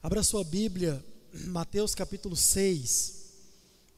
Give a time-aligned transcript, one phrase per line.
[0.00, 1.04] Abra sua Bíblia,
[1.46, 3.14] Mateus capítulo 6.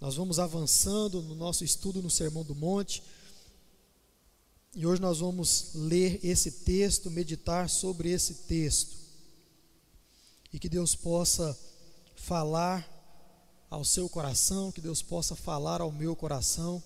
[0.00, 3.02] Nós vamos avançando no nosso estudo no Sermão do Monte.
[4.74, 8.96] E hoje nós vamos ler esse texto, meditar sobre esse texto.
[10.50, 11.56] E que Deus possa
[12.16, 12.88] falar
[13.68, 16.82] ao seu coração, que Deus possa falar ao meu coração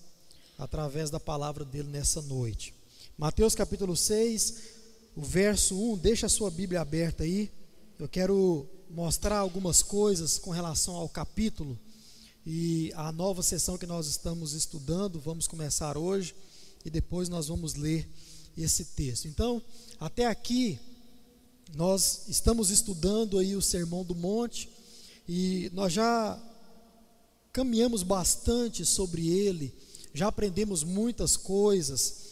[0.57, 2.73] através da palavra dele nessa noite.
[3.17, 4.55] Mateus capítulo 6,
[5.15, 7.49] o verso 1, deixa a sua Bíblia aberta aí.
[7.97, 11.77] Eu quero mostrar algumas coisas com relação ao capítulo
[12.45, 15.19] e a nova sessão que nós estamos estudando.
[15.19, 16.35] Vamos começar hoje
[16.83, 18.07] e depois nós vamos ler
[18.57, 19.27] esse texto.
[19.27, 19.61] Então,
[19.99, 20.79] até aqui
[21.73, 24.69] nós estamos estudando aí o Sermão do Monte
[25.27, 26.39] e nós já
[27.51, 29.73] caminhamos bastante sobre ele,
[30.13, 32.25] já aprendemos muitas coisas.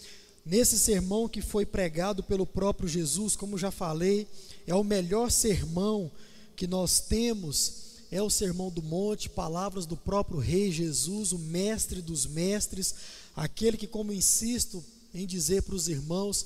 [0.45, 4.27] Nesse sermão que foi pregado pelo próprio Jesus, como já falei,
[4.67, 6.11] é o melhor sermão
[6.55, 12.01] que nós temos é o Sermão do Monte, palavras do próprio Rei Jesus, o mestre
[12.01, 12.93] dos mestres,
[13.35, 16.45] aquele que, como insisto em dizer para os irmãos,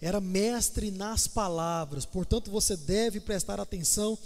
[0.00, 2.04] era mestre nas palavras.
[2.06, 4.16] Portanto, você deve prestar atenção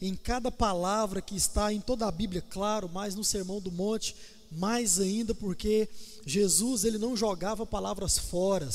[0.00, 4.14] em cada palavra que está em toda a Bíblia, claro, mas no Sermão do Monte,
[4.50, 5.88] mais ainda, porque
[6.26, 8.68] Jesus ele não jogava palavras fora.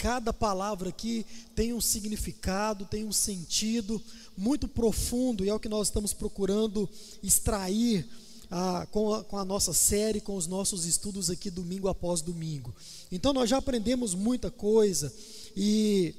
[0.00, 4.00] Cada palavra aqui tem um significado, tem um sentido
[4.34, 6.88] muito profundo, e é o que nós estamos procurando
[7.22, 8.08] extrair
[8.50, 12.74] ah, com, a, com a nossa série, com os nossos estudos aqui domingo após domingo.
[13.12, 15.12] Então nós já aprendemos muita coisa,
[15.54, 16.14] e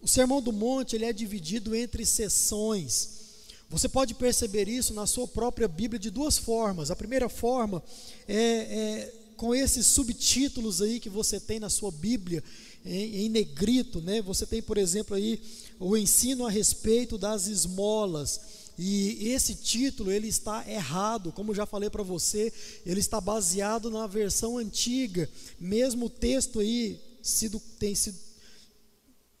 [0.00, 3.18] o Sermão do Monte ele é dividido entre sessões.
[3.68, 6.92] Você pode perceber isso na sua própria Bíblia de duas formas.
[6.92, 7.82] A primeira forma
[8.28, 12.44] é, é com esses subtítulos aí que você tem na sua Bíblia
[12.84, 14.20] em, em negrito, né?
[14.20, 15.40] Você tem, por exemplo, aí
[15.78, 18.38] o ensino a respeito das esmolas.
[18.76, 22.52] E esse título ele está errado, como já falei para você,
[22.84, 25.26] ele está baseado na versão antiga.
[25.58, 28.18] Mesmo o texto aí sido, tem sido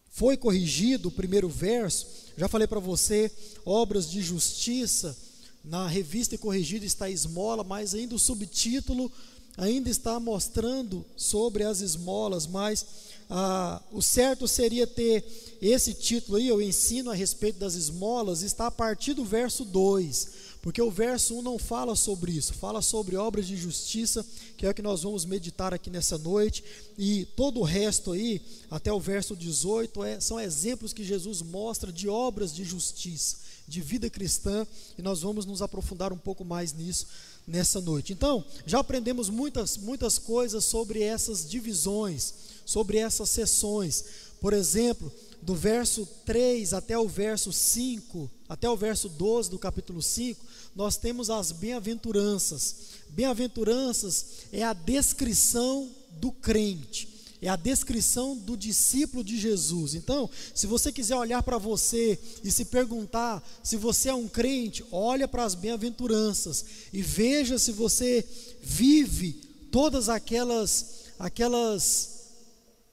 [0.08, 2.06] foi corrigido o primeiro verso,
[2.38, 3.30] já falei para você,
[3.66, 5.14] obras de justiça,
[5.62, 9.12] na revista corrigida está esmola, mas ainda o subtítulo
[9.56, 12.86] ainda está mostrando sobre as esmolas, mas
[13.28, 15.24] ah, o certo seria ter
[15.62, 20.28] esse título aí, eu ensino a respeito das esmolas, está a partir do verso 2,
[20.62, 24.70] porque o verso 1 não fala sobre isso, fala sobre obras de justiça, que é
[24.70, 26.64] o que nós vamos meditar aqui nessa noite,
[26.98, 31.92] e todo o resto aí, até o verso 18, é, são exemplos que Jesus mostra
[31.92, 33.36] de obras de justiça,
[33.68, 34.66] de vida cristã,
[34.98, 37.06] e nós vamos nos aprofundar um pouco mais nisso
[37.50, 38.12] nessa noite.
[38.12, 42.32] Então, já aprendemos muitas, muitas coisas sobre essas divisões,
[42.64, 44.04] sobre essas sessões.
[44.40, 45.12] Por exemplo,
[45.42, 50.40] do verso 3 até o verso 5, até o verso 12 do capítulo 5,
[50.76, 52.76] nós temos as bem-aventuranças.
[53.08, 55.90] Bem-aventuranças é a descrição
[56.20, 57.08] do crente,
[57.42, 59.94] é a descrição do discípulo de Jesus.
[59.94, 64.84] Então, se você quiser olhar para você e se perguntar se você é um crente,
[64.92, 68.26] olha para as bem-aventuranças e veja se você
[68.62, 69.32] vive
[69.70, 72.20] todas aquelas aquelas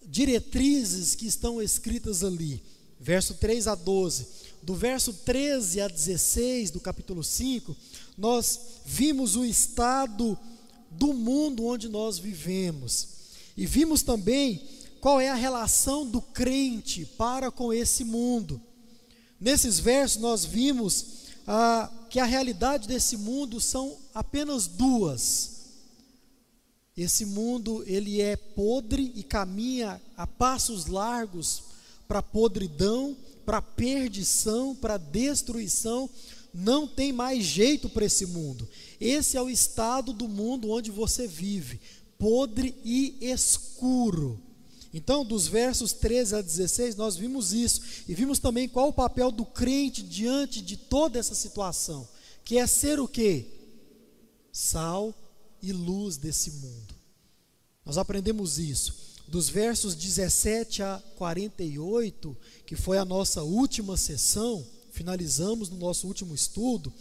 [0.06, 2.62] diretrizes que estão escritas ali.
[3.00, 4.38] Verso 3 a 12
[4.68, 7.74] do verso 13 a 16 do capítulo 5,
[8.18, 10.38] nós vimos o estado
[10.92, 13.17] do mundo onde nós vivemos.
[13.58, 14.62] E vimos também
[15.02, 18.62] qual é a relação do crente para com esse mundo.
[19.40, 25.58] Nesses versos nós vimos ah, que a realidade desse mundo são apenas duas.
[26.96, 31.64] Esse mundo ele é podre e caminha a passos largos
[32.08, 33.18] para podridão
[33.48, 36.10] para perdição, para destruição,
[36.54, 38.68] não tem mais jeito para esse mundo.
[39.00, 41.80] Esse é o estado do mundo onde você vive,
[42.18, 44.42] podre e escuro.
[44.94, 49.32] Então, dos versos 13 a 16, nós vimos isso e vimos também qual o papel
[49.32, 52.08] do crente diante de toda essa situação,
[52.44, 53.46] que é ser o quê?
[54.52, 55.14] Sal
[55.62, 56.96] e luz desse mundo.
[57.86, 62.36] Nós aprendemos isso dos versos 17 a 48,
[62.66, 66.94] que foi a nossa última sessão, finalizamos no nosso último estudo,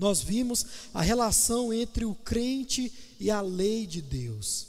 [0.00, 0.64] nós vimos
[0.94, 4.66] a relação entre o crente e a lei de Deus.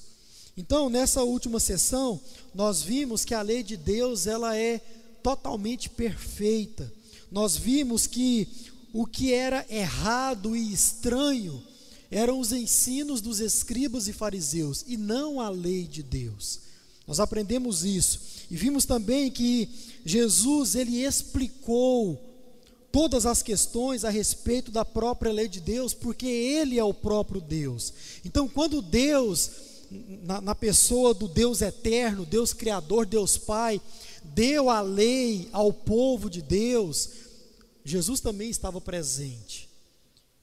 [0.58, 2.20] Então, nessa última sessão,
[2.54, 4.80] nós vimos que a lei de Deus, ela é
[5.24, 6.92] totalmente perfeita.
[7.32, 8.46] Nós vimos que
[8.92, 11.64] o que era errado e estranho
[12.12, 16.60] eram os ensinos dos escribas e fariseus e não a lei de Deus.
[17.08, 18.20] Nós aprendemos isso
[18.52, 19.70] e vimos também que
[20.06, 22.31] Jesus ele explicou
[22.92, 27.40] todas as questões a respeito da própria lei de Deus, porque Ele é o próprio
[27.40, 27.94] Deus.
[28.26, 29.52] Então, quando Deus,
[30.24, 33.82] na, na pessoa do Deus eterno, Deus Criador, Deus Pai,
[34.24, 37.10] deu a lei ao povo de Deus,
[37.84, 39.70] Jesus também estava presente.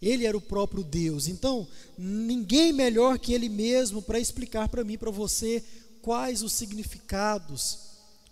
[0.01, 1.29] Ele era o próprio Deus.
[1.29, 1.67] Então,
[1.97, 5.63] ninguém melhor que Ele mesmo para explicar para mim, para você,
[6.01, 7.79] quais os significados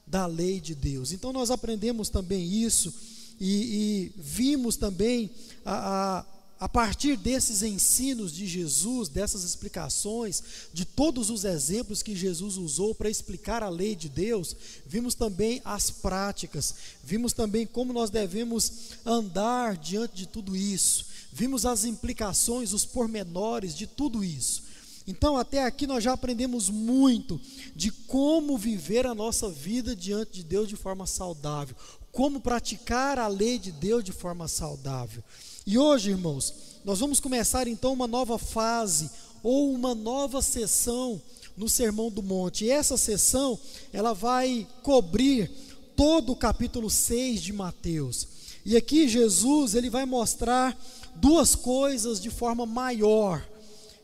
[0.06, 1.10] da lei de Deus.
[1.12, 5.30] Então, nós aprendemos também isso e, e vimos também
[5.64, 10.42] a, a a partir desses ensinos de Jesus, dessas explicações,
[10.72, 14.56] de todos os exemplos que Jesus usou para explicar a lei de Deus,
[14.86, 16.74] vimos também as práticas,
[17.04, 18.72] vimos também como nós devemos
[19.04, 24.64] andar diante de tudo isso, vimos as implicações, os pormenores de tudo isso.
[25.06, 27.41] Então, até aqui nós já aprendemos muito
[27.75, 31.76] de como viver a nossa vida diante de Deus de forma saudável,
[32.11, 35.23] como praticar a lei de Deus de forma saudável.
[35.64, 36.55] E hoje, irmãos,
[36.85, 39.11] nós vamos começar então uma nova fase
[39.43, 41.20] ou uma nova sessão
[41.56, 42.64] no Sermão do Monte.
[42.64, 43.58] E essa sessão,
[43.93, 45.50] ela vai cobrir
[45.94, 48.29] todo o capítulo 6 de Mateus.
[48.64, 50.76] E aqui Jesus, ele vai mostrar
[51.14, 53.47] duas coisas de forma maior.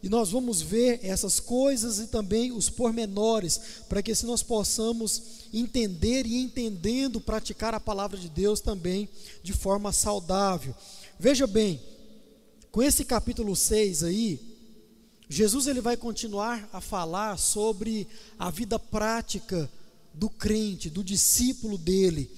[0.03, 5.23] E nós vamos ver essas coisas e também os pormenores, para que assim nós possamos
[5.53, 9.09] entender e entendendo praticar a palavra de Deus também
[9.43, 10.75] de forma saudável.
[11.21, 11.81] Veja bem,
[12.73, 14.41] com esse capítulo 6 aí,
[15.29, 18.09] Jesus ele vai continuar a falar sobre
[18.39, 19.71] a vida prática
[20.13, 22.31] do crente, do discípulo dele,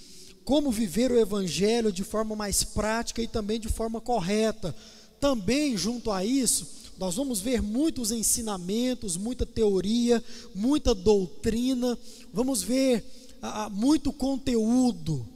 [0.44, 4.74] como viver o evangelho de forma mais prática e também de forma correta.
[5.18, 10.22] Também junto a isso, nós vamos ver muitos ensinamentos, muita teoria,
[10.54, 11.98] muita doutrina,
[12.32, 13.04] vamos ver
[13.42, 15.26] ah, ah, muito conteúdo,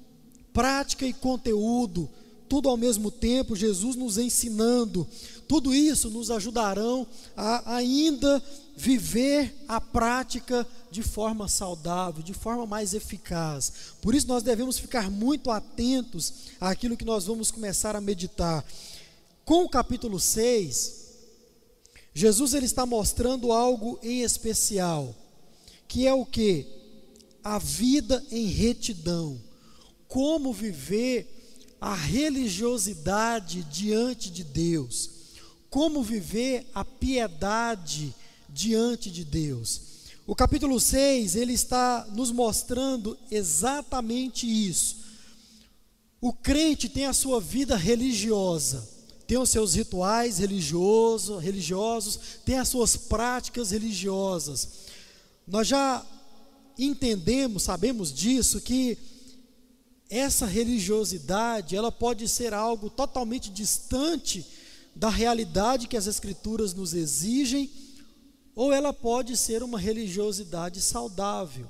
[0.53, 2.09] prática e conteúdo,
[2.49, 5.07] tudo ao mesmo tempo, Jesus nos ensinando,
[5.47, 7.07] tudo isso nos ajudarão
[7.37, 8.43] a ainda
[8.77, 13.73] viver a prática de forma saudável, de forma mais eficaz.
[14.01, 18.65] Por isso nós devemos ficar muito atentos àquilo que nós vamos começar a meditar.
[19.45, 21.08] Com o capítulo 6,
[22.15, 25.15] Jesus ele está mostrando algo em especial,
[25.87, 26.67] que é o que?
[27.43, 29.41] A vida em retidão.
[30.09, 35.11] Como viver a religiosidade diante de Deus.
[35.71, 38.15] Como viver a piedade
[38.49, 39.83] diante de Deus.
[40.27, 44.97] O capítulo 6, ele está nos mostrando exatamente isso.
[46.21, 48.98] O crente tem a sua vida religiosa
[49.29, 54.69] tem os seus rituais religiosos, religiosos, tem as suas práticas religiosas.
[55.47, 56.03] Nós já
[56.79, 58.97] entendemos, sabemos disso que
[60.09, 64.47] essa religiosidade, ela pode ser algo totalmente distante
[64.97, 67.71] da realidade que as escrituras nos exigem,
[68.57, 71.69] ou ela pode ser uma religiosidade saudável.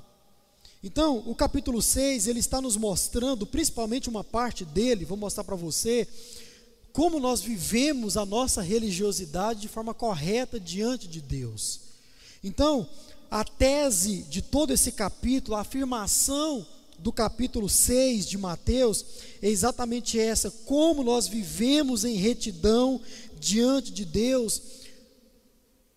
[0.81, 5.57] Então, o capítulo 6, ele está nos mostrando, principalmente uma parte dele, vou mostrar para
[5.57, 6.07] você,
[6.93, 11.79] como nós vivemos a nossa religiosidade de forma correta diante de Deus.
[12.43, 12.87] Então,
[13.29, 16.65] a tese de todo esse capítulo, a afirmação
[16.97, 19.05] do capítulo 6 de Mateus
[19.41, 22.99] é exatamente essa: como nós vivemos em retidão
[23.39, 24.61] diante de Deus,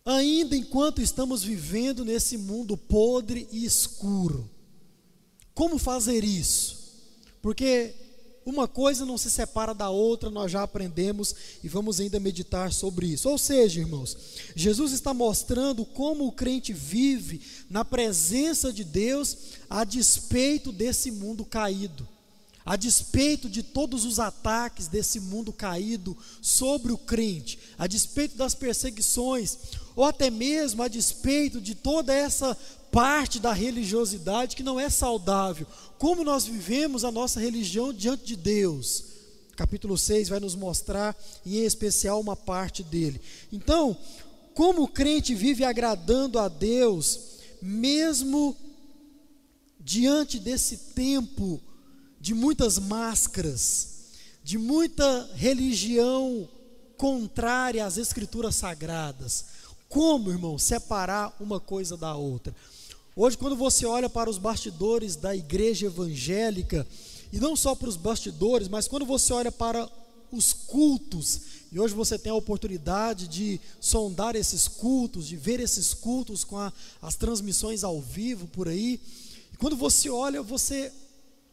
[0.05, 4.49] ainda enquanto estamos vivendo nesse mundo podre e escuro.
[5.53, 6.83] Como fazer isso?
[7.41, 7.93] Porque
[8.45, 13.07] uma coisa não se separa da outra, nós já aprendemos e vamos ainda meditar sobre
[13.07, 13.29] isso.
[13.29, 14.17] Ou seja, irmãos,
[14.55, 19.37] Jesus está mostrando como o crente vive na presença de Deus
[19.69, 22.07] a despeito desse mundo caído,
[22.65, 28.55] a despeito de todos os ataques desse mundo caído sobre o crente, a despeito das
[28.55, 29.57] perseguições,
[29.95, 32.57] ou até mesmo a despeito de toda essa
[32.91, 35.67] parte da religiosidade que não é saudável.
[35.97, 39.05] Como nós vivemos a nossa religião diante de Deus.
[39.55, 41.15] Capítulo 6 vai nos mostrar,
[41.45, 43.21] em especial, uma parte dele.
[43.51, 43.95] Então,
[44.53, 47.19] como o crente vive agradando a Deus,
[47.61, 48.55] mesmo
[49.79, 51.61] diante desse tempo
[52.23, 53.89] de muitas máscaras,
[54.45, 56.47] de muita religião
[56.95, 59.43] contrária às escrituras sagradas.
[59.89, 62.55] Como, irmão, separar uma coisa da outra?
[63.13, 66.87] Hoje, quando você olha para os bastidores da igreja evangélica,
[67.29, 69.91] e não só para os bastidores, mas quando você olha para
[70.31, 71.41] os cultos,
[71.73, 76.57] e hoje você tem a oportunidade de sondar esses cultos, de ver esses cultos com
[76.57, 78.97] a, as transmissões ao vivo por aí,
[79.51, 80.89] e quando você olha, você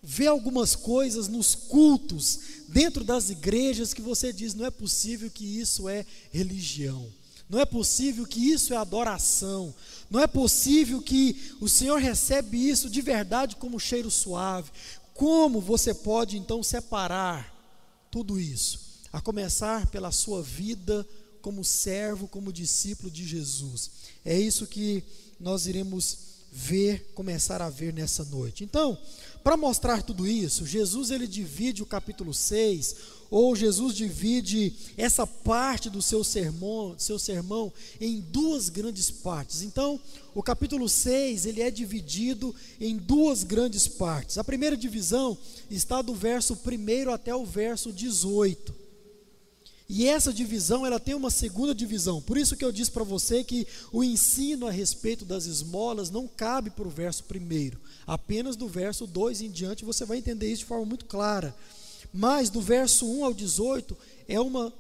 [0.03, 2.39] vê algumas coisas nos cultos,
[2.69, 7.07] dentro das igrejas, que você diz: não é possível que isso é religião,
[7.49, 9.75] não é possível que isso é adoração,
[10.11, 14.71] não é possível que o Senhor recebe isso de verdade como cheiro suave.
[15.15, 17.55] Como você pode então separar
[18.11, 18.81] tudo isso?
[19.13, 21.07] A começar pela sua vida
[21.43, 23.91] como servo, como discípulo de Jesus.
[24.25, 25.03] É isso que
[25.39, 28.65] nós iremos ver, começar a ver nessa noite.
[28.65, 28.99] Então,
[29.43, 32.97] para mostrar tudo isso, Jesus ele divide o capítulo 6,
[33.31, 39.63] ou Jesus divide essa parte do seu sermão, seu sermão em duas grandes partes.
[39.63, 40.01] Então,
[40.35, 44.37] o capítulo 6, ele é dividido em duas grandes partes.
[44.37, 45.39] A primeira divisão
[45.71, 48.80] está do verso 1 até o verso 18.
[49.93, 52.23] E essa divisão, ela tem uma segunda divisão.
[52.23, 56.29] Por isso que eu disse para você que o ensino a respeito das esmolas não
[56.29, 57.77] cabe para o verso primeiro.
[58.07, 61.53] Apenas do verso 2 em diante você vai entender isso de forma muito clara.
[62.15, 63.97] Mas do verso 1 ao 18
[64.29, 64.73] é uma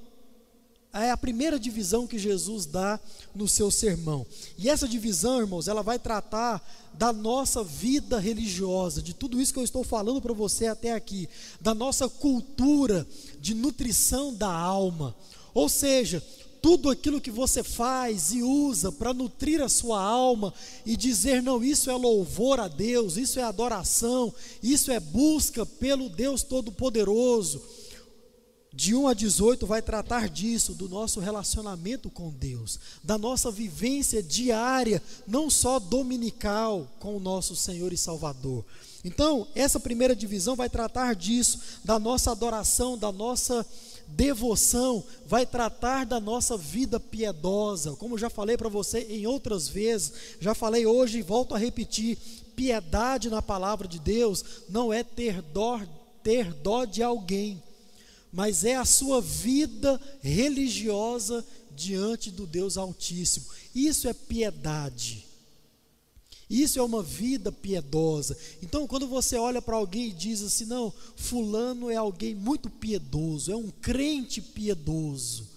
[0.92, 2.98] é a primeira divisão que Jesus dá
[3.34, 4.26] no seu sermão.
[4.58, 6.60] E essa divisão, irmãos, ela vai tratar
[6.94, 11.28] da nossa vida religiosa, de tudo isso que eu estou falando para você até aqui,
[11.60, 13.06] da nossa cultura
[13.40, 15.14] de nutrição da alma.
[15.54, 16.22] Ou seja,
[16.60, 20.52] tudo aquilo que você faz e usa para nutrir a sua alma
[20.84, 26.08] e dizer, não, isso é louvor a Deus, isso é adoração, isso é busca pelo
[26.08, 27.62] Deus Todo-Poderoso
[28.72, 34.22] de 1 a 18 vai tratar disso, do nosso relacionamento com Deus, da nossa vivência
[34.22, 38.64] diária, não só dominical, com o nosso Senhor e Salvador.
[39.04, 43.66] Então, essa primeira divisão vai tratar disso, da nossa adoração, da nossa
[44.06, 47.96] devoção, vai tratar da nossa vida piedosa.
[47.96, 52.18] Como já falei para você em outras vezes, já falei hoje e volto a repetir:
[52.54, 55.80] piedade na palavra de Deus não é ter dó,
[56.22, 57.60] ter dó de alguém
[58.32, 61.44] mas é a sua vida religiosa
[61.74, 63.46] diante do Deus Altíssimo.
[63.74, 65.26] Isso é piedade.
[66.50, 68.36] Isso é uma vida piedosa.
[68.60, 73.52] Então, quando você olha para alguém e diz assim: não, Fulano é alguém muito piedoso,
[73.52, 75.48] é um crente piedoso.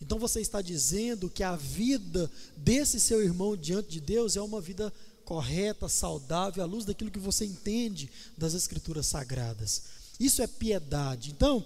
[0.00, 4.60] Então, você está dizendo que a vida desse seu irmão diante de Deus é uma
[4.60, 4.92] vida
[5.24, 9.82] correta, saudável, à luz daquilo que você entende das Escrituras Sagradas.
[10.20, 11.30] Isso é piedade.
[11.30, 11.64] Então,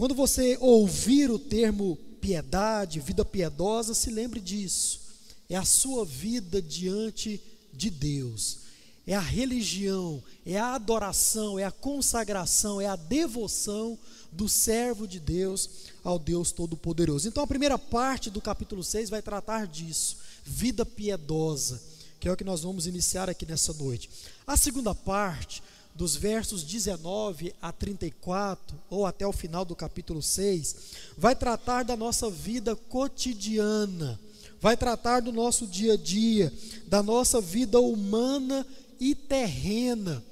[0.00, 4.98] quando você ouvir o termo piedade, vida piedosa, se lembre disso.
[5.46, 7.38] É a sua vida diante
[7.70, 8.60] de Deus.
[9.06, 13.98] É a religião, é a adoração, é a consagração, é a devoção
[14.32, 15.68] do servo de Deus
[16.02, 17.28] ao Deus Todo-Poderoso.
[17.28, 21.78] Então a primeira parte do capítulo 6 vai tratar disso, vida piedosa,
[22.18, 24.08] que é o que nós vamos iniciar aqui nessa noite.
[24.46, 25.62] A segunda parte
[26.00, 30.76] dos versos 19 a 34, ou até o final do capítulo 6,
[31.14, 34.18] vai tratar da nossa vida cotidiana,
[34.58, 36.50] vai tratar do nosso dia a dia,
[36.86, 38.66] da nossa vida humana
[38.98, 40.24] e terrena.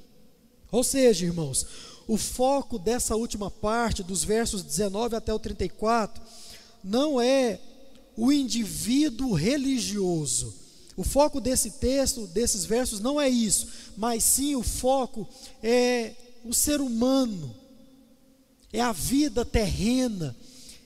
[0.72, 1.66] Ou seja, irmãos,
[2.06, 6.22] o foco dessa última parte, dos versos 19 até o 34,
[6.82, 7.60] não é
[8.16, 10.54] o indivíduo religioso,
[10.98, 15.28] o foco desse texto, desses versos, não é isso, mas sim o foco
[15.62, 16.12] é
[16.44, 17.54] o ser humano,
[18.72, 20.34] é a vida terrena,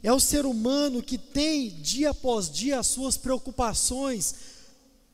[0.03, 4.35] é o ser humano que tem dia após dia as suas preocupações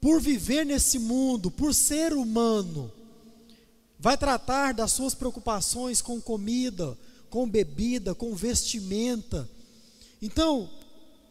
[0.00, 2.90] por viver nesse mundo, por ser humano.
[4.00, 6.98] Vai tratar das suas preocupações com comida,
[7.30, 9.48] com bebida, com vestimenta.
[10.20, 10.68] Então,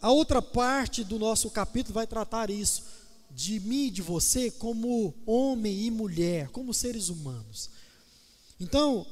[0.01, 2.95] a outra parte do nosso capítulo vai tratar isso
[3.37, 7.69] de mim e de você como homem e mulher, como seres humanos.
[8.59, 9.05] Então,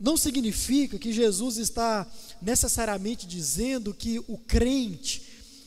[0.00, 2.04] não significa que Jesus está
[2.42, 5.22] necessariamente dizendo que o crente,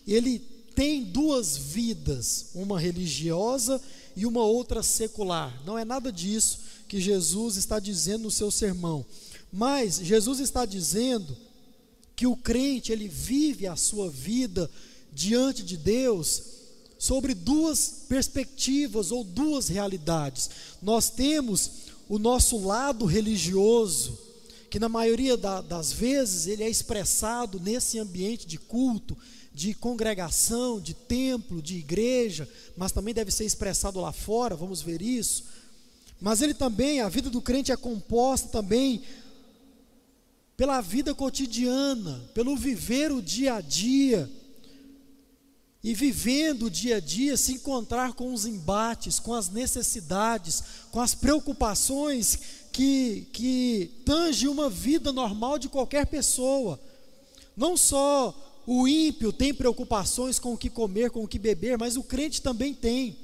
[0.06, 0.39] ele
[0.75, 3.82] tem duas vidas, uma religiosa
[4.17, 5.63] e uma outra secular.
[5.65, 9.06] Não é nada disso que Jesus está dizendo no seu sermão.
[9.50, 11.38] Mas Jesus está dizendo
[12.17, 14.70] que o crente, ele vive a sua vida
[15.13, 16.57] diante de Deus
[16.98, 20.50] sobre duas perspectivas ou duas realidades.
[20.82, 21.72] Nós temos
[22.10, 24.18] o nosso lado religioso,
[24.70, 29.18] que na maioria da, das vezes ele é expressado nesse ambiente de culto,
[29.54, 35.01] de congregação, de templo, de igreja, mas também deve ser expressado lá fora, vamos ver
[35.01, 35.46] isso.
[36.20, 39.01] Mas ele também, a vida do crente é composta também
[40.56, 44.30] pela vida cotidiana, pelo viver o dia a dia
[45.88, 51.00] e vivendo o dia a dia, se encontrar com os embates, com as necessidades, com
[51.00, 52.39] as preocupações
[52.74, 56.77] que, que tange uma vida normal de qualquer pessoa.
[57.56, 58.36] Não só
[58.67, 62.41] o ímpio tem preocupações com o que comer, com o que beber, mas o crente
[62.41, 63.15] também tem.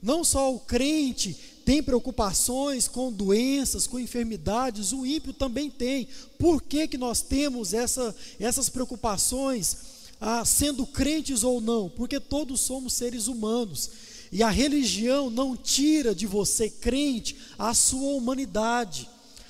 [0.00, 6.06] Não só o crente tem preocupações com doenças, com enfermidades, o ímpio também tem.
[6.38, 11.88] Por que, que nós temos essa, essas preocupações, ah, sendo crentes ou não?
[11.88, 13.90] Porque todos somos seres humanos.
[14.32, 19.08] E a religião não tira de você, crente, a sua humanidade.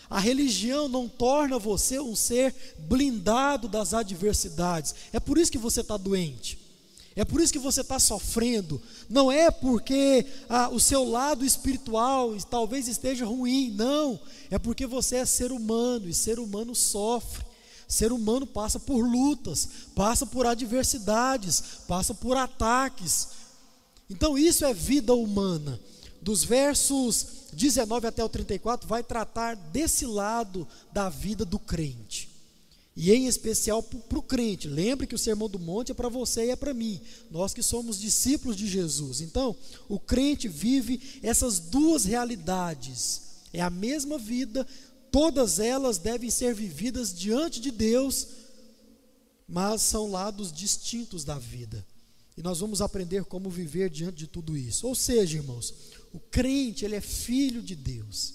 [0.09, 4.95] A religião não torna você um ser blindado das adversidades.
[5.13, 6.59] É por isso que você está doente.
[7.17, 8.81] É por isso que você está sofrendo.
[9.09, 13.71] Não é porque ah, o seu lado espiritual talvez esteja ruim.
[13.71, 14.21] Não.
[14.51, 17.46] É porque você é ser humano e ser humano sofre.
[17.89, 23.29] Ser humano passa por lutas, passa por adversidades, passa por ataques.
[24.11, 25.81] Então, isso é vida humana.
[26.21, 32.29] Dos versos 19 até o 34 vai tratar desse lado da vida do crente.
[32.97, 34.69] E em especial para o crente.
[34.69, 37.01] Lembre que o Sermão do Monte é para você e é para mim.
[37.31, 39.21] Nós que somos discípulos de Jesus.
[39.21, 39.55] Então,
[39.89, 43.23] o crente vive essas duas realidades.
[43.53, 44.67] É a mesma vida,
[45.11, 48.27] todas elas devem ser vividas diante de Deus,
[49.49, 51.87] mas são lados distintos da vida.
[52.37, 54.87] E nós vamos aprender como viver diante de tudo isso.
[54.87, 55.73] Ou seja, irmãos,
[56.13, 58.35] o crente, ele é filho de Deus.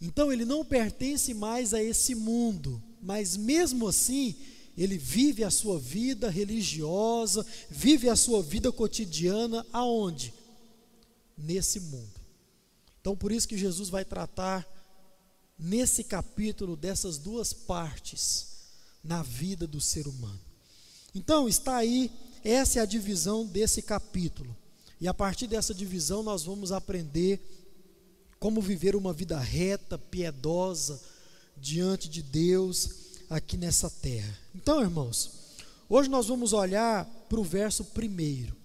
[0.00, 4.34] Então ele não pertence mais a esse mundo, mas mesmo assim,
[4.76, 10.32] ele vive a sua vida religiosa, vive a sua vida cotidiana aonde?
[11.36, 12.20] Nesse mundo.
[13.00, 14.66] Então por isso que Jesus vai tratar
[15.60, 18.46] nesse capítulo dessas duas partes
[19.04, 20.40] na vida do ser humano.
[21.14, 22.10] Então está aí,
[22.42, 24.56] essa é a divisão desse capítulo.
[25.00, 27.40] E a partir dessa divisão nós vamos aprender
[28.38, 31.00] como viver uma vida reta, piedosa
[31.56, 32.90] diante de Deus
[33.28, 34.38] aqui nessa terra.
[34.54, 35.30] Então, irmãos,
[35.88, 38.56] hoje nós vamos olhar para o verso primeiro.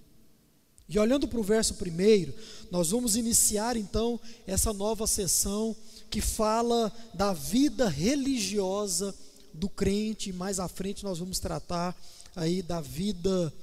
[0.88, 2.34] E olhando para o verso primeiro,
[2.70, 5.76] nós vamos iniciar então essa nova sessão
[6.10, 9.16] que fala da vida religiosa
[9.54, 11.96] do crente, e mais à frente nós vamos tratar
[12.36, 13.54] aí da vida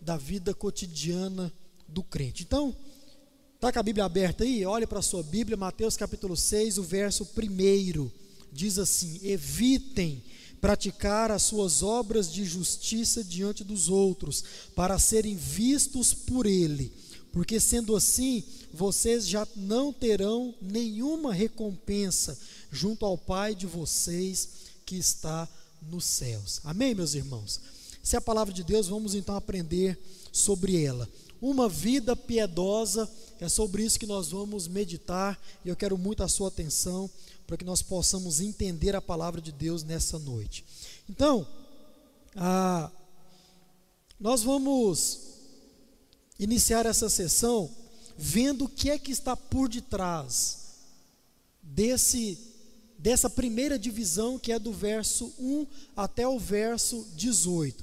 [0.00, 1.52] da vida cotidiana
[1.86, 2.42] do crente.
[2.42, 2.74] Então,
[3.54, 4.64] está com a Bíblia aberta aí?
[4.64, 8.10] Olhe para a sua Bíblia, Mateus capítulo 6, o verso 1
[8.52, 10.22] diz assim: Evitem
[10.60, 14.44] praticar as suas obras de justiça diante dos outros,
[14.74, 16.92] para serem vistos por Ele,
[17.32, 22.38] porque sendo assim, vocês já não terão nenhuma recompensa
[22.70, 24.48] junto ao Pai de vocês
[24.84, 25.48] que está
[25.82, 26.60] nos céus.
[26.64, 27.60] Amém, meus irmãos?
[28.02, 29.98] Se é a palavra de Deus, vamos então aprender
[30.32, 31.08] sobre ela
[31.40, 33.10] uma vida piedosa.
[33.38, 37.10] É sobre isso que nós vamos meditar e eu quero muito a sua atenção
[37.46, 40.64] para que nós possamos entender a palavra de Deus nessa noite.
[41.08, 41.46] Então,
[42.36, 42.90] ah,
[44.20, 45.20] nós vamos
[46.38, 47.70] iniciar essa sessão
[48.16, 50.58] vendo o que é que está por detrás
[51.62, 52.38] desse
[52.98, 57.82] dessa primeira divisão que é do verso 1 até o verso 18.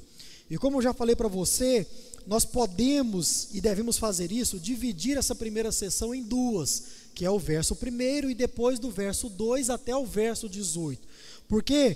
[0.50, 1.88] E como eu já falei para você,
[2.28, 6.84] nós podemos e devemos fazer isso, dividir essa primeira sessão em duas,
[7.16, 11.08] que é o verso primeiro e depois do verso 2 até o verso 18.
[11.48, 11.96] Porque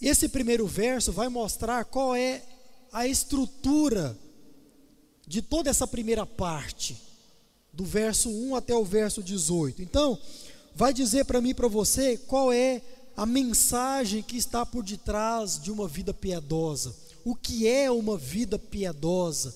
[0.00, 2.40] esse primeiro verso vai mostrar qual é
[2.92, 4.16] a estrutura
[5.26, 6.96] de toda essa primeira parte,
[7.72, 9.82] do verso 1 até o verso 18.
[9.82, 10.16] Então,
[10.72, 12.80] vai dizer para mim e para você qual é
[13.16, 18.58] a mensagem que está por detrás de uma vida piedosa o que é uma vida
[18.58, 19.54] piedosa,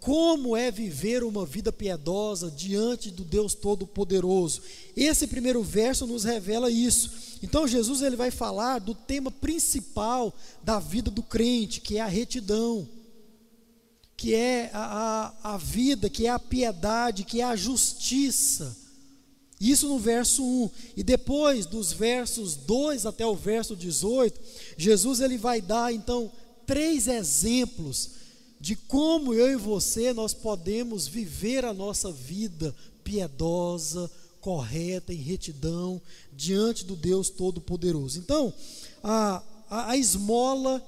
[0.00, 4.62] como é viver uma vida piedosa diante do Deus Todo-Poderoso.
[4.96, 7.10] Esse primeiro verso nos revela isso.
[7.42, 12.06] Então Jesus ele vai falar do tema principal da vida do crente, que é a
[12.06, 12.88] retidão,
[14.16, 18.76] que é a, a, a vida, que é a piedade, que é a justiça.
[19.60, 20.70] Isso no verso 1.
[20.96, 24.40] E depois dos versos 2 até o verso 18,
[24.76, 26.30] Jesus ele vai dar então
[26.68, 28.10] três exemplos
[28.60, 36.00] de como eu e você nós podemos viver a nossa vida piedosa, correta, em retidão,
[36.30, 38.18] diante do Deus Todo-Poderoso.
[38.18, 38.52] Então,
[39.02, 40.86] a, a, a esmola,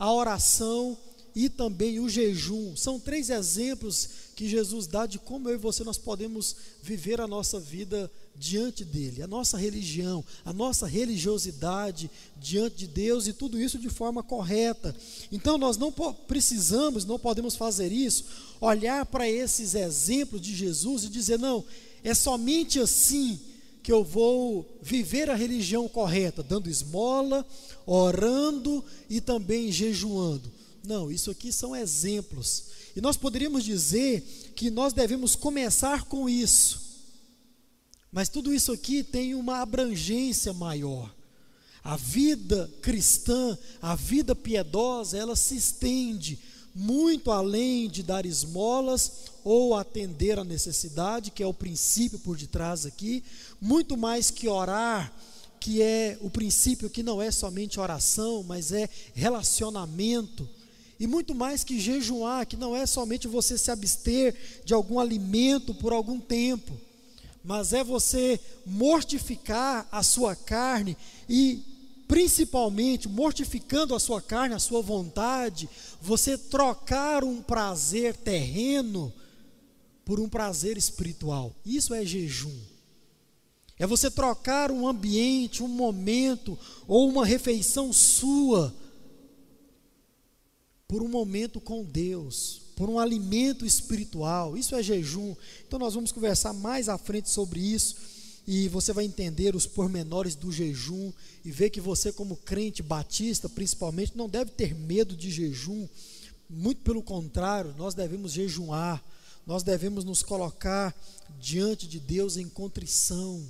[0.00, 0.98] a oração
[1.32, 5.84] e também o jejum são três exemplos que Jesus dá de como eu e você
[5.84, 12.76] nós podemos viver a nossa vida diante dele, a nossa religião, a nossa religiosidade diante
[12.78, 14.96] de Deus e tudo isso de forma correta.
[15.30, 15.92] Então nós não
[16.26, 18.24] precisamos, não podemos fazer isso,
[18.58, 21.62] olhar para esses exemplos de Jesus e dizer, não,
[22.02, 23.38] é somente assim
[23.82, 27.46] que eu vou viver a religião correta, dando esmola,
[27.84, 30.50] orando e também jejuando.
[30.82, 32.64] Não, isso aqui são exemplos.
[32.96, 34.22] E nós poderíamos dizer
[34.56, 36.89] que nós devemos começar com isso
[38.12, 41.14] mas tudo isso aqui tem uma abrangência maior.
[41.82, 46.38] A vida cristã, a vida piedosa, ela se estende
[46.74, 52.84] muito além de dar esmolas ou atender a necessidade, que é o princípio por detrás
[52.84, 53.24] aqui,
[53.60, 55.12] muito mais que orar,
[55.58, 60.48] que é o princípio que não é somente oração, mas é relacionamento,
[60.98, 65.74] e muito mais que jejuar, que não é somente você se abster de algum alimento
[65.74, 66.78] por algum tempo
[67.42, 70.96] mas é você mortificar a sua carne
[71.28, 71.62] e,
[72.06, 75.68] principalmente, mortificando a sua carne, a sua vontade,
[76.00, 79.12] você trocar um prazer terreno
[80.04, 81.54] por um prazer espiritual.
[81.64, 82.58] Isso é jejum.
[83.78, 88.74] É você trocar um ambiente, um momento ou uma refeição sua
[90.86, 94.56] por um momento com Deus, por um alimento espiritual.
[94.56, 95.36] Isso é jejum.
[95.68, 97.94] Então nós vamos conversar mais à frente sobre isso
[98.46, 101.12] e você vai entender os pormenores do jejum
[101.44, 105.86] e ver que você como crente batista, principalmente, não deve ter medo de jejum.
[106.48, 109.04] Muito pelo contrário, nós devemos jejuar.
[109.46, 110.96] Nós devemos nos colocar
[111.38, 113.46] diante de Deus em contrição,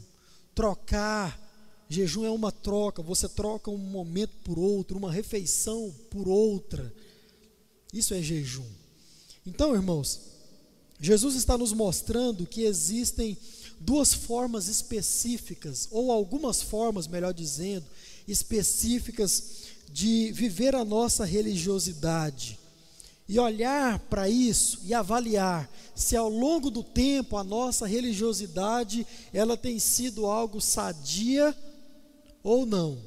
[0.57, 1.41] trocar
[1.89, 6.95] Jejum é uma troca, você troca um momento por outro, uma refeição por outra.
[7.93, 8.80] Isso é jejum.
[9.47, 10.21] Então, irmãos,
[11.01, 13.37] Jesus está nos mostrando que existem
[13.81, 17.87] duas formas específicas, ou algumas formas, melhor dizendo,
[18.29, 22.59] específicas de viver a nossa religiosidade.
[23.27, 29.57] E olhar para isso e avaliar se ao longo do tempo a nossa religiosidade ela
[29.57, 31.57] tem sido algo sadia
[32.43, 32.99] ou não.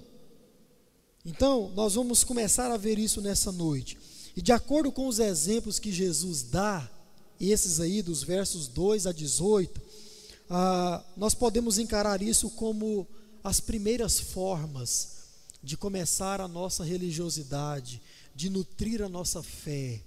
[1.25, 3.97] Então, nós vamos começar a ver isso nessa noite.
[4.35, 6.89] E de acordo com os exemplos que Jesus dá,
[7.39, 9.81] esses aí dos versos 2 a 18,
[10.49, 13.07] ah, nós podemos encarar isso como
[13.43, 15.13] as primeiras formas
[15.61, 18.01] de começar a nossa religiosidade,
[18.35, 20.01] de nutrir a nossa fé,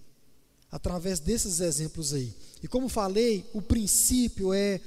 [0.70, 2.32] através desses exemplos aí.
[2.62, 4.80] E como falei, o princípio é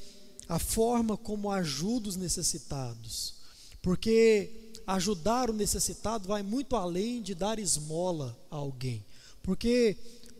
[0.47, 3.35] a forma como ajuda os necessitados,
[3.81, 9.03] porque ajudar o necessitado vai muito além de dar esmola a alguém.
[9.49, 9.97] Porque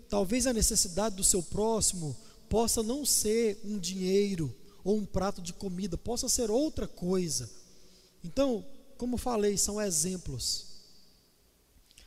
[0.08, 2.16] talvez a necessidade do seu próximo
[2.48, 7.50] possa não ser um dinheiro ou um prato de comida, possa ser outra coisa.
[8.24, 8.64] Então,
[9.00, 10.68] como falei, são exemplos.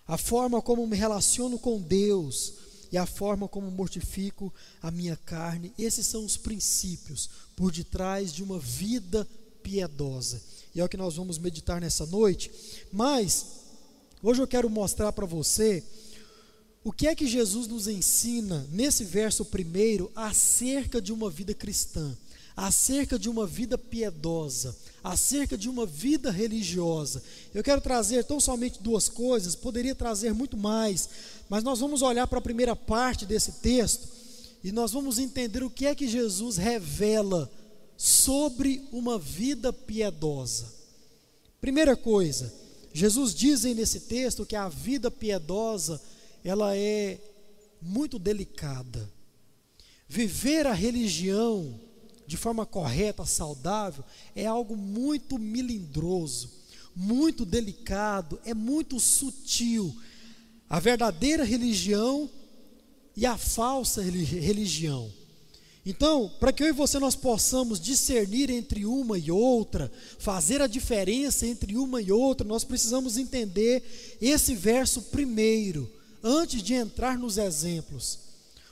[0.06, 2.52] A forma como me relaciono com Deus
[2.92, 8.44] e a forma como mortifico a minha carne, esses são os princípios por detrás de
[8.44, 9.26] uma vida
[9.60, 10.40] piedosa.
[10.72, 12.48] E é o que nós vamos meditar nessa noite.
[12.92, 13.44] Mas,
[14.22, 15.84] hoje eu quero mostrar para você
[16.84, 22.16] o que é que Jesus nos ensina nesse verso primeiro acerca de uma vida cristã,
[22.56, 27.22] acerca de uma vida piedosa, acerca de uma vida religiosa?
[27.54, 31.08] Eu quero trazer tão somente duas coisas, poderia trazer muito mais,
[31.48, 34.08] mas nós vamos olhar para a primeira parte desse texto
[34.64, 37.48] e nós vamos entender o que é que Jesus revela
[37.96, 40.66] sobre uma vida piedosa.
[41.60, 42.52] Primeira coisa,
[42.92, 46.00] Jesus diz nesse texto que a vida piedosa
[46.44, 47.18] ela é
[47.80, 49.08] muito delicada.
[50.08, 51.80] Viver a religião
[52.26, 56.50] de forma correta, saudável, é algo muito melindroso,
[56.94, 59.94] muito delicado, é muito sutil.
[60.68, 62.30] A verdadeira religião
[63.16, 65.12] e a falsa religião.
[65.84, 70.66] Então, para que eu e você nós possamos discernir entre uma e outra, fazer a
[70.66, 75.90] diferença entre uma e outra, nós precisamos entender esse verso primeiro
[76.22, 78.18] antes de entrar nos exemplos.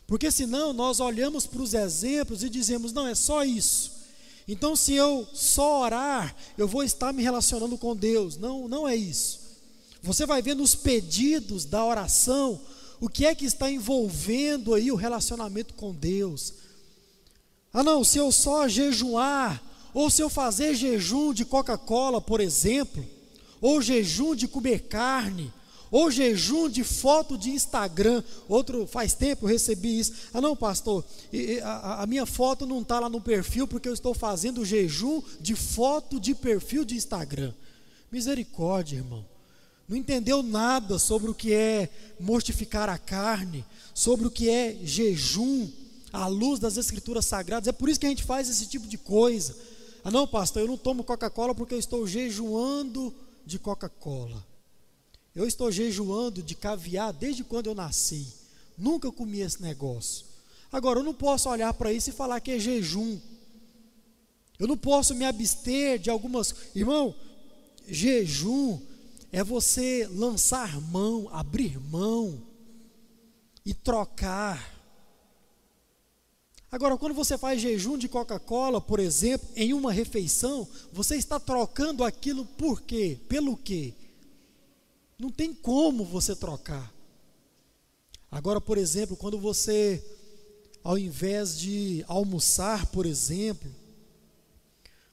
[0.06, 3.92] Porque senão nós olhamos para os exemplos e dizemos, não, é só isso.
[4.48, 8.36] Então, se eu só orar, eu vou estar me relacionando com Deus.
[8.36, 9.38] Não, não é isso.
[10.02, 12.60] Você vai ver nos pedidos da oração
[13.00, 16.54] o que é que está envolvendo aí o relacionamento com Deus.
[17.72, 19.62] Ah, não, se eu só jejuar,
[19.94, 23.06] ou se eu fazer jejum de Coca-Cola, por exemplo,
[23.60, 25.52] ou jejum de comer carne,
[25.90, 28.22] Ou jejum de foto de Instagram.
[28.48, 30.12] Outro, faz tempo eu recebi isso.
[30.32, 31.04] Ah, não, pastor,
[31.62, 35.54] a, a minha foto não está lá no perfil porque eu estou fazendo jejum de
[35.54, 37.52] foto de perfil de Instagram.
[38.10, 39.24] Misericórdia, irmão.
[39.88, 41.88] Não entendeu nada sobre o que é
[42.20, 45.68] mortificar a carne, sobre o que é jejum,
[46.12, 47.66] à luz das Escrituras Sagradas.
[47.66, 49.56] É por isso que a gente faz esse tipo de coisa.
[50.04, 53.12] Ah, não, pastor, eu não tomo Coca-Cola porque eu estou jejuando
[53.44, 54.49] de Coca-Cola.
[55.34, 58.26] Eu estou jejuando de caviar desde quando eu nasci.
[58.76, 60.26] Nunca comi esse negócio.
[60.72, 63.18] Agora, eu não posso olhar para isso e falar que é jejum.
[64.58, 66.54] Eu não posso me abster de algumas.
[66.74, 67.14] Irmão,
[67.88, 68.80] jejum
[69.32, 72.42] é você lançar mão, abrir mão
[73.64, 74.78] e trocar.
[76.70, 82.04] Agora, quando você faz jejum de Coca-Cola, por exemplo, em uma refeição, você está trocando
[82.04, 83.18] aquilo por quê?
[83.28, 83.94] Pelo quê?
[85.20, 86.90] Não tem como você trocar.
[88.30, 90.02] Agora, por exemplo, quando você,
[90.82, 93.70] ao invés de almoçar, por exemplo,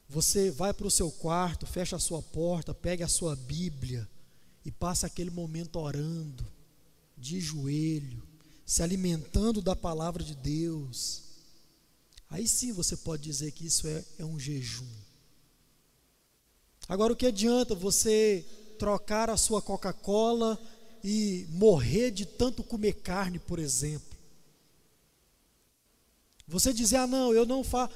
[0.07, 4.07] você vai para o seu quarto, fecha a sua porta, pega a sua Bíblia
[4.63, 6.47] e passa aquele momento orando,
[7.17, 8.23] de joelho,
[8.65, 11.23] se alimentando da palavra de Deus.
[12.29, 14.87] Aí sim você pode dizer que isso é, é um jejum.
[16.87, 18.45] Agora, o que adianta você
[18.77, 20.59] trocar a sua Coca-Cola
[21.03, 24.17] e morrer de tanto comer carne, por exemplo.
[26.47, 27.93] Você dizer, ah, não, eu não faço.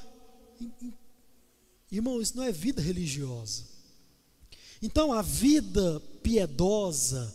[1.92, 3.64] Irmão, isso não é vida religiosa.
[4.82, 7.34] Então, a vida piedosa,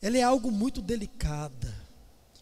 [0.00, 1.85] ela é algo muito delicada.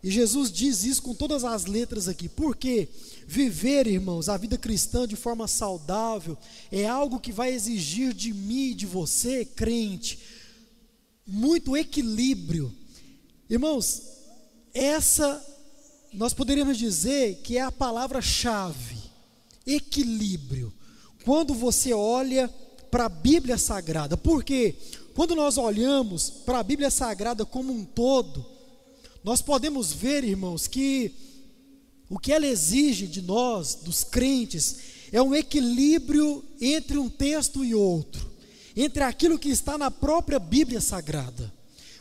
[0.05, 2.29] E Jesus diz isso com todas as letras aqui.
[2.29, 2.91] Porque
[3.27, 6.37] viver, irmãos, a vida cristã de forma saudável
[6.71, 10.19] é algo que vai exigir de mim e de você, crente,
[11.27, 12.71] muito equilíbrio.
[13.49, 14.03] Irmãos,
[14.75, 15.43] essa
[16.13, 18.99] nós poderíamos dizer que é a palavra-chave:
[19.67, 20.71] equilíbrio.
[21.25, 22.53] Quando você olha
[22.91, 24.75] para a Bíblia Sagrada, porque
[25.15, 28.53] quando nós olhamos para a Bíblia Sagrada como um todo,
[29.25, 31.11] nós podemos ver, irmãos, que
[32.11, 34.77] o que ela exige de nós, dos crentes,
[35.11, 38.31] é um equilíbrio entre um texto e outro,
[38.77, 41.51] entre aquilo que está na própria Bíblia Sagrada.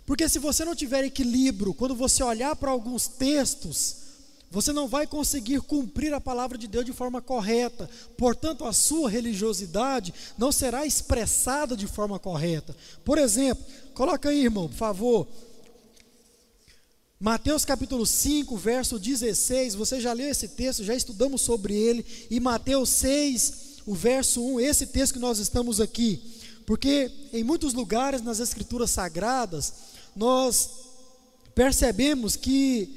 [0.05, 4.03] Porque se você não tiver equilíbrio, quando você olhar para alguns textos,
[4.51, 7.89] você não vai conseguir cumprir a palavra de Deus de forma correta.
[8.17, 12.75] Portanto, a sua religiosidade não será expressada de forma correta.
[13.05, 15.27] Por exemplo, coloca aí, irmão, por favor,
[17.23, 22.38] Mateus capítulo 5, verso 16, você já leu esse texto, já estudamos sobre ele, e
[22.38, 23.53] Mateus 6,
[23.86, 26.21] o verso 1, esse texto que nós estamos aqui,
[26.65, 29.73] porque em muitos lugares nas escrituras sagradas,
[30.13, 30.69] nós
[31.55, 32.89] percebemos que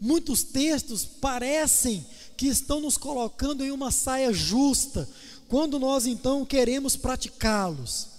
[0.00, 2.06] muitos textos parecem
[2.38, 5.06] que estão nos colocando em uma saia justa,
[5.46, 8.17] quando nós então queremos praticá-los.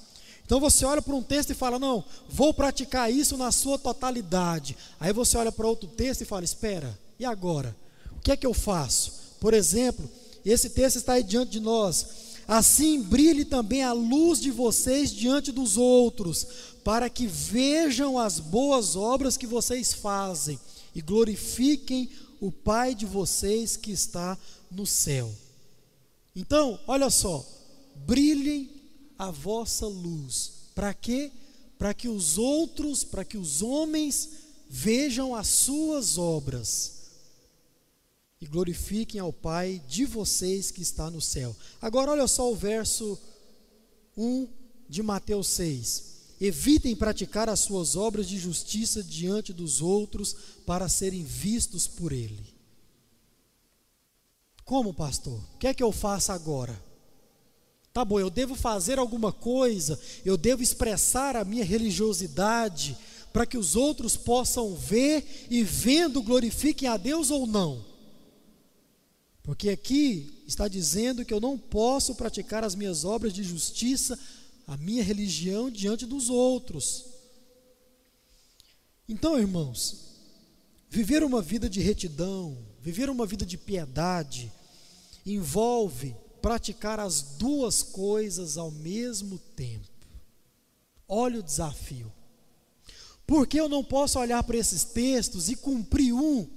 [0.50, 4.76] Então você olha para um texto e fala: Não, vou praticar isso na sua totalidade.
[5.00, 7.76] Aí você olha para outro texto e fala: Espera, e agora?
[8.18, 9.14] O que é que eu faço?
[9.40, 10.10] Por exemplo,
[10.44, 12.08] esse texto está aí diante de nós.
[12.48, 16.48] Assim brilhe também a luz de vocês diante dos outros,
[16.84, 20.60] para que vejam as boas obras que vocês fazem
[20.96, 22.10] e glorifiquem
[22.42, 24.36] o Pai de vocês que está
[24.72, 25.32] no céu.
[26.36, 27.46] Então, olha só,
[28.08, 28.79] brilhem
[29.20, 30.52] a vossa luz.
[30.74, 31.30] Para quê?
[31.78, 34.30] Para que os outros, para que os homens
[34.70, 37.00] vejam as suas obras
[38.40, 41.54] e glorifiquem ao Pai de vocês que está no céu.
[41.82, 43.20] Agora olha só o verso
[44.16, 44.48] 1
[44.88, 46.10] de Mateus 6.
[46.40, 50.34] Evitem praticar as suas obras de justiça diante dos outros
[50.66, 52.54] para serem vistos por ele.
[54.64, 55.42] Como, pastor?
[55.56, 56.89] O que é que eu faço agora?
[58.00, 62.98] Tá bom, eu devo fazer alguma coisa, eu devo expressar a minha religiosidade
[63.34, 67.86] para que os outros possam ver e vendo glorifiquem a Deus ou não?
[69.44, 74.18] Porque aqui está dizendo que eu não posso praticar as minhas obras de justiça,
[74.66, 77.04] a minha religião diante dos outros.
[79.10, 80.06] Então, irmãos,
[80.90, 84.50] viver uma vida de retidão, viver uma vida de piedade,
[85.26, 89.88] envolve praticar as duas coisas ao mesmo tempo.
[91.08, 92.12] Olha o desafio.
[93.26, 96.48] Porque eu não posso olhar para esses textos e cumprir um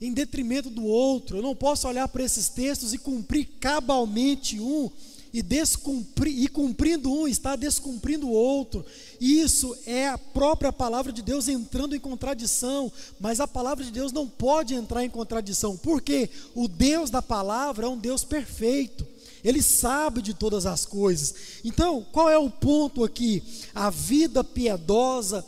[0.00, 1.38] em detrimento do outro.
[1.38, 4.90] Eu não posso olhar para esses textos e cumprir cabalmente um
[5.36, 8.82] e, descumpri, e cumprindo um, está descumprindo o outro.
[9.20, 14.12] Isso é a própria palavra de Deus entrando em contradição, mas a palavra de Deus
[14.12, 19.06] não pode entrar em contradição, porque o Deus da palavra é um Deus perfeito.
[19.44, 21.34] Ele sabe de todas as coisas.
[21.62, 23.42] Então, qual é o ponto aqui?
[23.74, 25.44] A vida piedosa,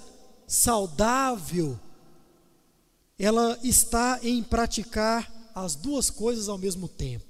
[0.46, 1.80] saudável,
[3.18, 7.27] ela está em praticar as duas coisas ao mesmo tempo.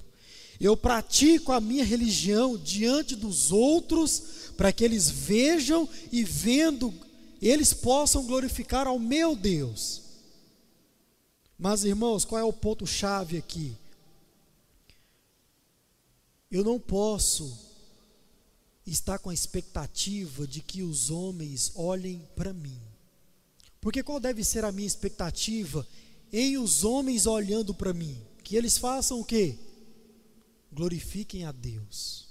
[0.60, 6.92] Eu pratico a minha religião diante dos outros, para que eles vejam e vendo,
[7.40, 10.02] eles possam glorificar ao meu Deus.
[11.56, 13.76] Mas, irmãos, qual é o ponto-chave aqui?
[16.50, 17.56] Eu não posso
[18.86, 22.80] estar com a expectativa de que os homens olhem para mim.
[23.80, 25.86] Porque qual deve ser a minha expectativa
[26.32, 28.16] em os homens olhando para mim?
[28.42, 29.56] Que eles façam o quê?
[30.72, 32.26] Glorifiquem a Deus.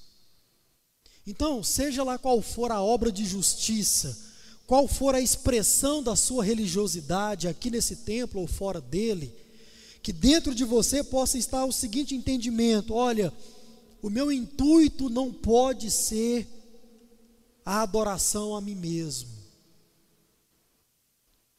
[1.26, 4.17] Então, seja lá qual for a obra de justiça,
[4.65, 9.34] qual for a expressão da sua religiosidade aqui nesse templo ou fora dele,
[10.02, 13.34] que dentro de você possa estar o seguinte entendimento: olha,
[14.02, 16.47] o meu intuito não pode ser
[17.65, 19.30] a adoração a mim mesmo.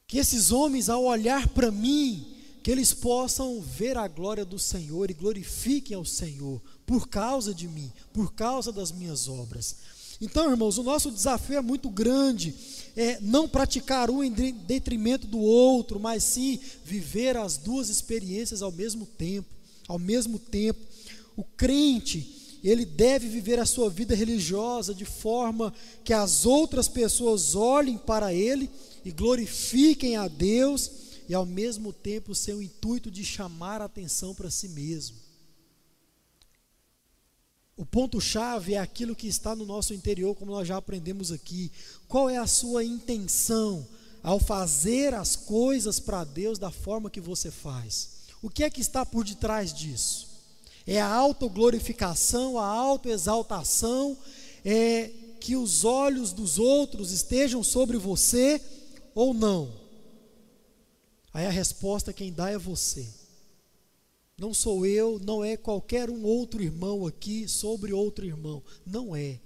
[0.07, 2.38] Que esses homens, ao olhar para mim,
[2.69, 7.67] que eles possam ver a glória do Senhor e glorifiquem ao Senhor por causa de
[7.67, 9.77] mim, por causa das minhas obras.
[10.21, 12.55] Então, irmãos, o nosso desafio é muito grande,
[12.95, 18.71] é não praticar um em detrimento do outro, mas sim viver as duas experiências ao
[18.71, 19.49] mesmo tempo,
[19.89, 20.79] ao mesmo tempo.
[21.39, 25.73] O crente, ele deve viver a sua vida religiosa de forma
[26.05, 28.69] que as outras pessoas olhem para ele
[29.07, 34.35] e glorifiquem a Deus e ao mesmo tempo o seu intuito de chamar a atenção
[34.35, 35.17] para si mesmo.
[37.77, 41.71] O ponto-chave é aquilo que está no nosso interior, como nós já aprendemos aqui.
[42.09, 43.87] Qual é a sua intenção
[44.21, 48.19] ao fazer as coisas para Deus da forma que você faz?
[48.43, 50.27] O que é que está por detrás disso?
[50.85, 54.19] É a autoglorificação, a autoexaltação,
[54.65, 58.61] é que os olhos dos outros estejam sobre você
[59.15, 59.78] ou não?
[61.33, 63.07] Aí a resposta quem dá é você.
[64.37, 68.63] Não sou eu, não é qualquer um outro irmão aqui sobre outro irmão.
[68.87, 69.41] Não é.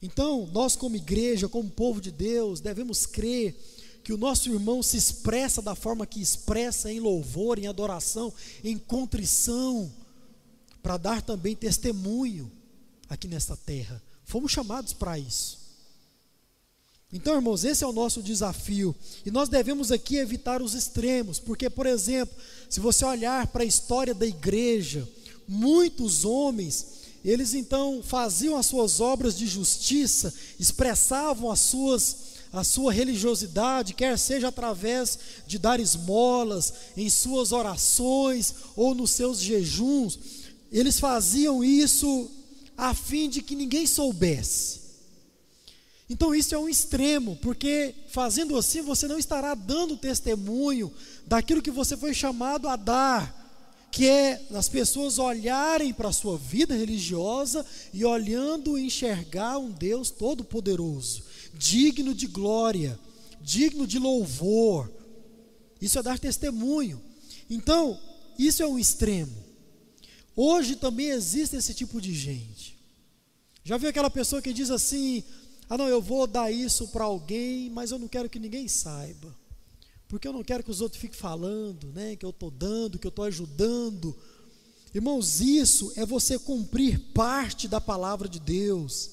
[0.00, 3.56] Então, nós, como igreja, como povo de Deus, devemos crer
[4.04, 8.32] que o nosso irmão se expressa da forma que expressa em louvor, em adoração,
[8.62, 9.92] em contrição,
[10.82, 12.52] para dar também testemunho
[13.08, 14.00] aqui nesta terra.
[14.24, 15.65] Fomos chamados para isso.
[17.12, 18.94] Então, irmãos, esse é o nosso desafio.
[19.24, 22.36] E nós devemos aqui evitar os extremos, porque, por exemplo,
[22.68, 25.08] se você olhar para a história da igreja,
[25.46, 26.86] muitos homens,
[27.24, 34.18] eles então faziam as suas obras de justiça, expressavam as suas a sua religiosidade, quer
[34.18, 40.18] seja através de dar esmolas, em suas orações ou nos seus jejuns,
[40.72, 42.30] eles faziam isso
[42.74, 44.85] a fim de que ninguém soubesse.
[46.08, 50.92] Então isso é um extremo, porque fazendo assim você não estará dando testemunho
[51.26, 53.44] daquilo que você foi chamado a dar,
[53.90, 60.10] que é as pessoas olharem para a sua vida religiosa e olhando enxergar um Deus
[60.10, 62.98] todo-poderoso, digno de glória,
[63.40, 64.92] digno de louvor.
[65.80, 67.00] Isso é dar testemunho.
[67.50, 67.98] Então,
[68.38, 69.32] isso é um extremo.
[70.34, 72.76] Hoje também existe esse tipo de gente.
[73.64, 75.24] Já viu aquela pessoa que diz assim:
[75.68, 79.34] ah, não, eu vou dar isso para alguém, mas eu não quero que ninguém saiba.
[80.08, 83.06] Porque eu não quero que os outros fiquem falando, né, que eu estou dando, que
[83.06, 84.16] eu estou ajudando.
[84.94, 89.10] Irmãos, isso é você cumprir parte da palavra de Deus,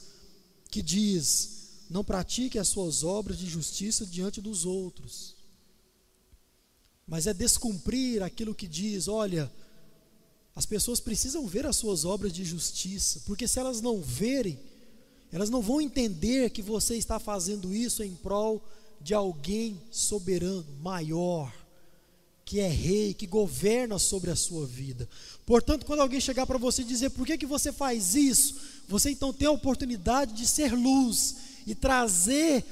[0.70, 1.54] que diz:
[1.90, 5.36] não pratique as suas obras de justiça diante dos outros.
[7.08, 9.52] Mas é descumprir aquilo que diz: olha,
[10.56, 14.60] as pessoas precisam ver as suas obras de justiça, porque se elas não verem,
[15.34, 18.64] elas não vão entender que você está fazendo isso em prol
[19.02, 21.52] de alguém soberano, maior,
[22.46, 25.10] que é rei, que governa sobre a sua vida.
[25.44, 28.56] Portanto, quando alguém chegar para você e dizer por que, que você faz isso,
[28.88, 32.64] você então tem a oportunidade de ser luz e trazer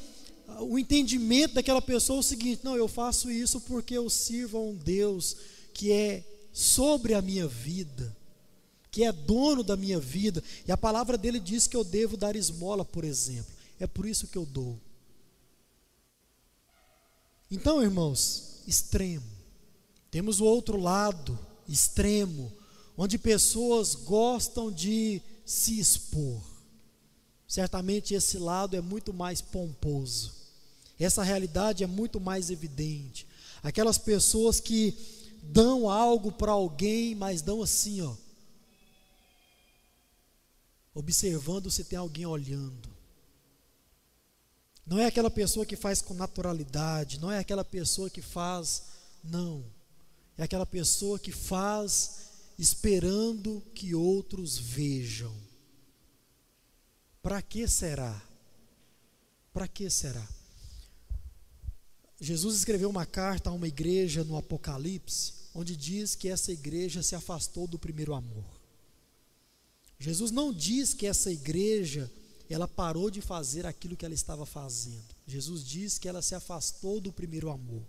[0.48, 4.62] ah, o entendimento daquela pessoa o seguinte: não, eu faço isso porque eu sirvo a
[4.62, 5.36] um Deus
[5.74, 8.16] que é sobre a minha vida
[8.92, 12.36] que é dono da minha vida, e a palavra dele diz que eu devo dar
[12.36, 13.54] esmola, por exemplo.
[13.80, 14.78] É por isso que eu dou.
[17.50, 19.26] Então, irmãos, extremo.
[20.12, 22.52] Temos o outro lado, extremo,
[22.98, 26.42] onde pessoas gostam de se expor.
[27.48, 30.34] Certamente esse lado é muito mais pomposo.
[31.00, 33.26] Essa realidade é muito mais evidente.
[33.64, 34.96] Aquelas pessoas que
[35.44, 38.14] dão algo para alguém, mas dão assim, ó,
[40.94, 42.90] observando se tem alguém olhando.
[44.86, 48.84] Não é aquela pessoa que faz com naturalidade, não é aquela pessoa que faz,
[49.24, 49.64] não.
[50.38, 55.34] É aquela pessoa que faz esperando que outros vejam.
[57.22, 58.22] Para que será?
[59.54, 60.28] Para que será?
[62.20, 67.16] Jesus escreveu uma carta a uma igreja no Apocalipse, onde diz que essa igreja se
[67.16, 68.51] afastou do primeiro amor.
[70.02, 72.12] Jesus não diz que essa igreja
[72.50, 75.06] ela parou de fazer aquilo que ela estava fazendo.
[75.28, 77.84] Jesus diz que ela se afastou do primeiro amor.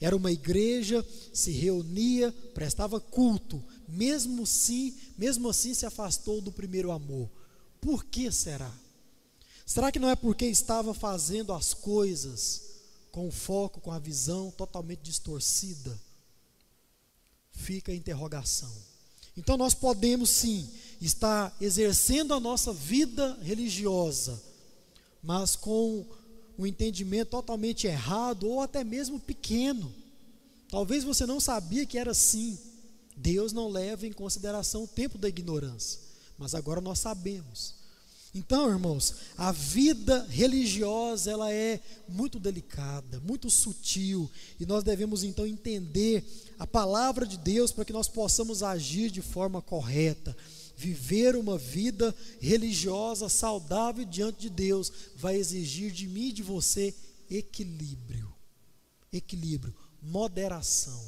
[0.00, 6.92] Era uma igreja, se reunia, prestava culto, mesmo assim, mesmo assim se afastou do primeiro
[6.92, 7.28] amor.
[7.80, 8.72] Por que será?
[9.66, 12.62] Será que não é porque estava fazendo as coisas
[13.10, 16.00] com o foco, com a visão totalmente distorcida?
[17.50, 18.89] Fica a interrogação.
[19.40, 20.68] Então nós podemos sim
[21.00, 24.38] estar exercendo a nossa vida religiosa,
[25.22, 26.04] mas com
[26.58, 29.90] um entendimento totalmente errado ou até mesmo pequeno.
[30.68, 32.58] Talvez você não sabia que era assim.
[33.16, 36.00] Deus não leva em consideração o tempo da ignorância,
[36.36, 37.79] mas agora nós sabemos.
[38.32, 45.44] Então, irmãos, a vida religiosa ela é muito delicada, muito sutil, e nós devemos então
[45.44, 46.24] entender
[46.56, 50.36] a palavra de Deus para que nós possamos agir de forma correta.
[50.76, 56.94] Viver uma vida religiosa saudável diante de Deus vai exigir de mim e de você
[57.28, 58.32] equilíbrio.
[59.12, 61.04] Equilíbrio, moderação,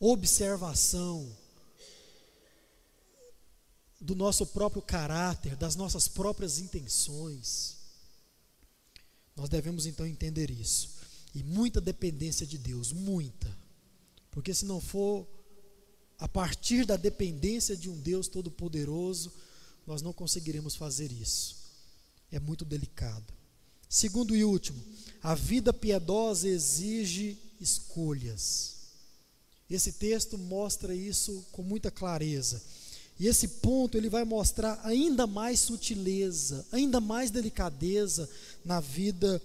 [0.00, 1.24] observação
[4.06, 7.74] do nosso próprio caráter, das nossas próprias intenções.
[9.34, 10.90] Nós devemos então entender isso.
[11.34, 13.52] E muita dependência de Deus, muita.
[14.30, 15.26] Porque se não for
[16.18, 19.32] a partir da dependência de um Deus todo-poderoso,
[19.84, 21.56] nós não conseguiremos fazer isso.
[22.30, 23.34] É muito delicado.
[23.88, 24.80] Segundo e último,
[25.20, 28.76] a vida piedosa exige escolhas.
[29.68, 32.62] Esse texto mostra isso com muita clareza.
[33.18, 38.28] E esse ponto ele vai mostrar ainda mais sutileza, ainda mais delicadeza
[38.64, 39.40] na vida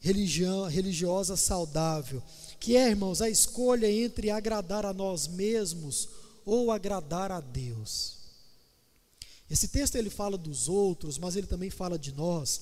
[0.00, 2.22] religiosa saudável
[2.58, 6.08] que é, irmãos, a escolha entre agradar a nós mesmos
[6.44, 8.16] ou agradar a Deus.
[9.50, 12.60] Esse texto ele fala dos outros, mas ele também fala de nós.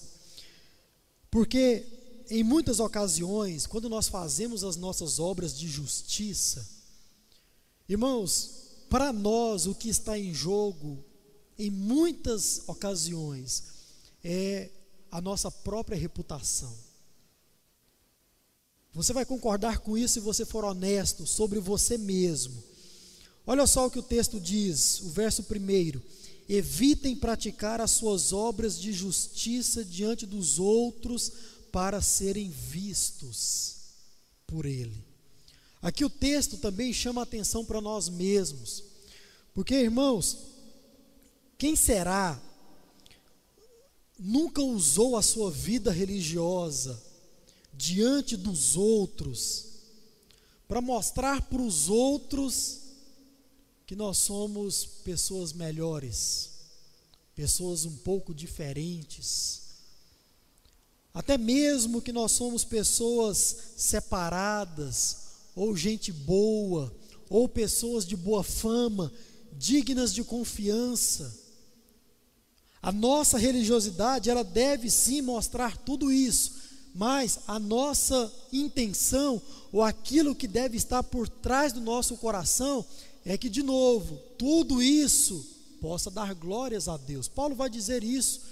[1.31, 1.85] Porque
[2.31, 6.67] em muitas ocasiões, quando nós fazemos as nossas obras de justiça,
[7.89, 11.05] irmãos, para nós o que está em jogo
[11.59, 13.65] em muitas ocasiões
[14.23, 14.71] é
[15.11, 16.75] a nossa própria reputação.
[18.93, 22.63] Você vai concordar com isso se você for honesto sobre você mesmo.
[23.47, 26.03] Olha só o que o texto diz, o verso primeiro:
[26.49, 31.31] Evitem praticar as suas obras de justiça diante dos outros
[31.71, 33.77] para serem vistos
[34.47, 35.05] por Ele.
[35.87, 38.83] Aqui o texto também chama a atenção para nós mesmos,
[39.55, 40.37] porque irmãos,
[41.57, 42.43] quem será
[44.19, 47.01] nunca usou a sua vida religiosa
[47.73, 49.67] diante dos outros,
[50.67, 52.81] para mostrar para os outros
[53.87, 56.51] que nós somos pessoas melhores,
[57.33, 59.63] pessoas um pouco diferentes,
[61.15, 65.26] até mesmo que nós somos pessoas separadas,
[65.57, 66.95] ou gente boa,
[67.31, 69.11] ou pessoas de boa fama,
[69.53, 71.35] dignas de confiança.
[72.83, 76.53] A nossa religiosidade, ela deve sim mostrar tudo isso,
[76.95, 79.41] mas a nossa intenção,
[79.73, 82.85] ou aquilo que deve estar por trás do nosso coração,
[83.25, 85.45] é que, de novo, tudo isso
[85.81, 87.29] possa dar glórias a Deus.
[87.29, 88.43] Paulo vai dizer isso,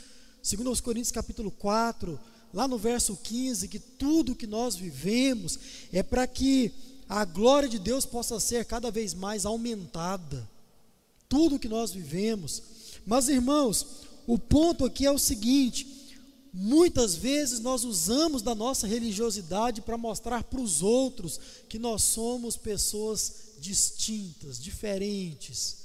[0.42, 2.18] segundo os Coríntios capítulo 4,
[2.52, 5.59] lá no verso 15, que tudo que nós vivemos
[5.92, 6.72] é para que
[7.09, 10.48] a glória de Deus possa ser cada vez mais aumentada.
[11.28, 12.62] Tudo que nós vivemos.
[13.07, 13.86] Mas, irmãos,
[14.26, 16.05] o ponto aqui é o seguinte:
[16.57, 22.57] Muitas vezes nós usamos da nossa religiosidade para mostrar para os outros que nós somos
[22.57, 25.78] pessoas distintas, diferentes.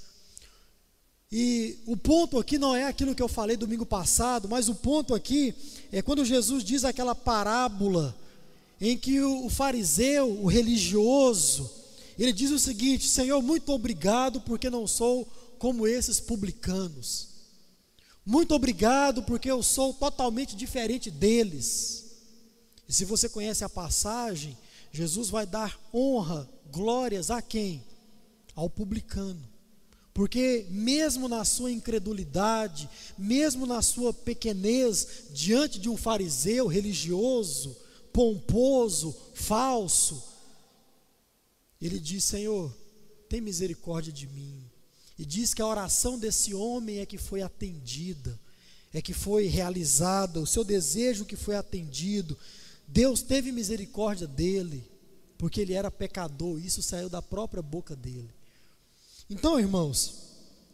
[1.31, 5.15] E o ponto aqui não é aquilo que eu falei domingo passado, mas o ponto
[5.15, 5.55] aqui
[5.91, 8.15] é quando Jesus diz aquela parábola
[8.79, 11.69] em que o, fariseu, o religioso,
[12.17, 15.27] ele diz o seguinte: Senhor, muito obrigado porque não sou
[15.57, 17.27] como esses publicanos.
[18.25, 22.05] Muito obrigado, porque eu sou totalmente diferente deles.
[22.87, 24.57] E se você conhece a passagem,
[24.91, 27.83] Jesus vai dar honra, glórias a quem?
[28.55, 29.47] Ao publicano.
[30.13, 37.77] Porque, mesmo na sua incredulidade, mesmo na sua pequenez, diante de um fariseu religioso,
[38.13, 40.23] pomposo, falso,
[41.81, 42.75] ele diz: Senhor,
[43.29, 44.63] tem misericórdia de mim.
[45.17, 48.39] E diz que a oração desse homem é que foi atendida,
[48.93, 52.37] é que foi realizada, o seu desejo que foi atendido.
[52.87, 54.83] Deus teve misericórdia dele,
[55.37, 58.29] porque ele era pecador, isso saiu da própria boca dele.
[59.29, 60.15] Então, irmãos,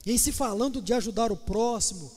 [0.05, 2.11] em se falando de ajudar o próximo,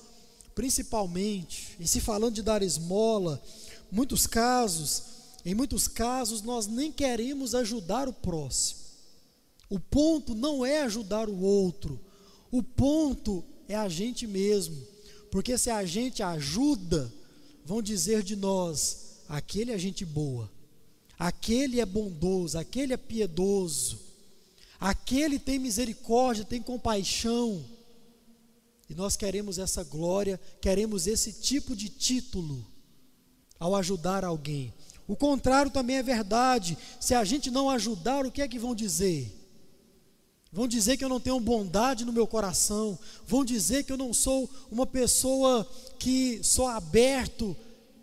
[0.54, 3.42] principalmente, em se falando de dar esmola,
[3.90, 5.02] muitos casos,
[5.44, 8.80] em muitos casos nós nem queremos ajudar o próximo.
[9.70, 12.00] O ponto não é ajudar o outro,
[12.50, 14.76] o ponto é a gente mesmo.
[15.30, 17.12] Porque se a gente ajuda,
[17.64, 20.50] vão dizer de nós: aquele é gente boa,
[21.18, 24.00] aquele é bondoso, aquele é piedoso,
[24.80, 27.64] aquele tem misericórdia, tem compaixão.
[28.88, 32.64] E nós queremos essa glória, queremos esse tipo de título
[33.58, 34.72] ao ajudar alguém.
[35.06, 36.76] O contrário também é verdade.
[37.00, 39.34] Se a gente não ajudar, o que é que vão dizer?
[40.52, 42.98] Vão dizer que eu não tenho bondade no meu coração.
[43.26, 47.56] Vão dizer que eu não sou uma pessoa que sou aberto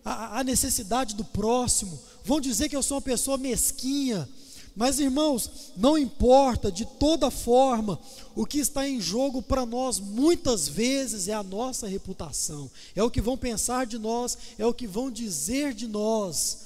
[0.04, 2.00] à, à necessidade do próximo.
[2.24, 4.28] Vão dizer que eu sou uma pessoa mesquinha.
[4.76, 7.98] Mas irmãos, não importa, de toda forma,
[8.36, 13.10] o que está em jogo para nós muitas vezes é a nossa reputação, é o
[13.10, 16.66] que vão pensar de nós, é o que vão dizer de nós,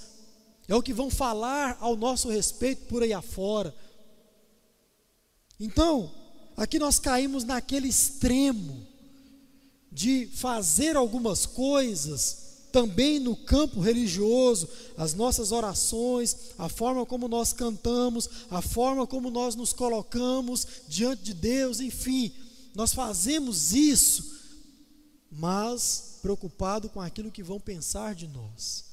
[0.67, 3.75] é o que vão falar ao nosso respeito por aí afora.
[5.59, 6.11] Então,
[6.57, 8.87] aqui nós caímos naquele extremo
[9.91, 14.67] de fazer algumas coisas também no campo religioso,
[14.97, 21.23] as nossas orações, a forma como nós cantamos, a forma como nós nos colocamos diante
[21.23, 22.31] de Deus, enfim,
[22.75, 24.37] nós fazemos isso,
[25.31, 28.85] mas preocupado com aquilo que vão pensar de nós.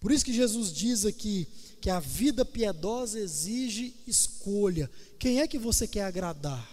[0.00, 1.46] Por isso que Jesus diz aqui
[1.80, 4.90] que a vida piedosa exige escolha.
[5.18, 6.68] Quem é que você quer agradar?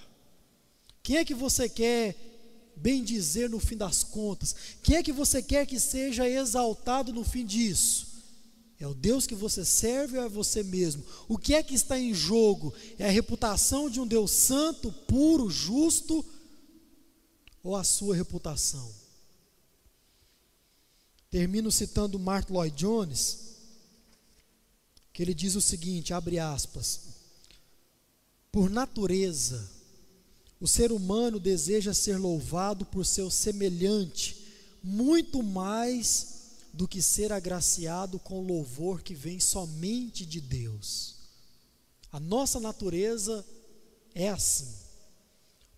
[1.04, 2.39] Quem é que você quer
[2.82, 4.56] bem dizer no fim das contas?
[4.82, 8.08] Quem é que você quer que seja exaltado no fim disso?
[8.80, 11.04] É o Deus que você serve ou é você mesmo?
[11.28, 12.74] O que é que está em jogo?
[12.98, 16.26] É a reputação de um Deus santo, puro, justo
[17.62, 18.90] ou a sua reputação?
[21.30, 23.50] Termino citando Mark Lloyd Jones,
[25.12, 27.02] que ele diz o seguinte, abre aspas:
[28.50, 29.70] Por natureza,
[30.60, 34.40] o ser humano deseja ser louvado por seu semelhante
[34.84, 36.40] muito mais
[36.74, 41.16] do que ser agraciado com louvor que vem somente de Deus.
[42.12, 43.46] A nossa natureza
[44.14, 44.68] é assim.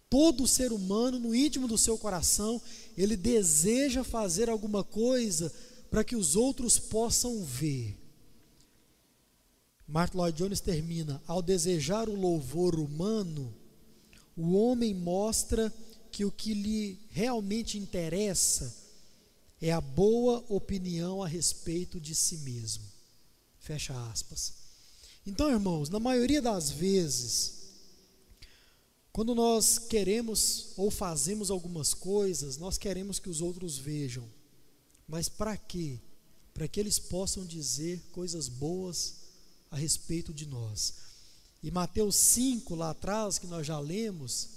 [0.10, 2.62] Todo ser humano, no íntimo do seu coração,
[2.98, 5.52] ele deseja fazer alguma coisa
[5.90, 7.98] para que os outros possam ver.
[9.88, 13.54] Martin Lloyd Jones termina: ao desejar o louvor humano,
[14.42, 15.72] o homem mostra
[16.12, 18.76] que o que lhe realmente interessa
[19.62, 22.84] é a boa opinião a respeito de si mesmo.
[23.60, 24.54] Fecha aspas.
[25.28, 27.62] Então, irmãos, na maioria das vezes,
[29.14, 34.28] quando nós queremos ou fazemos algumas coisas, nós queremos que os outros vejam.
[35.08, 36.00] Mas para quê?
[36.52, 39.18] Para que eles possam dizer coisas boas
[39.70, 41.11] a respeito de nós.
[41.64, 44.50] E Mateus 5, lá atrás, que nós já lemos,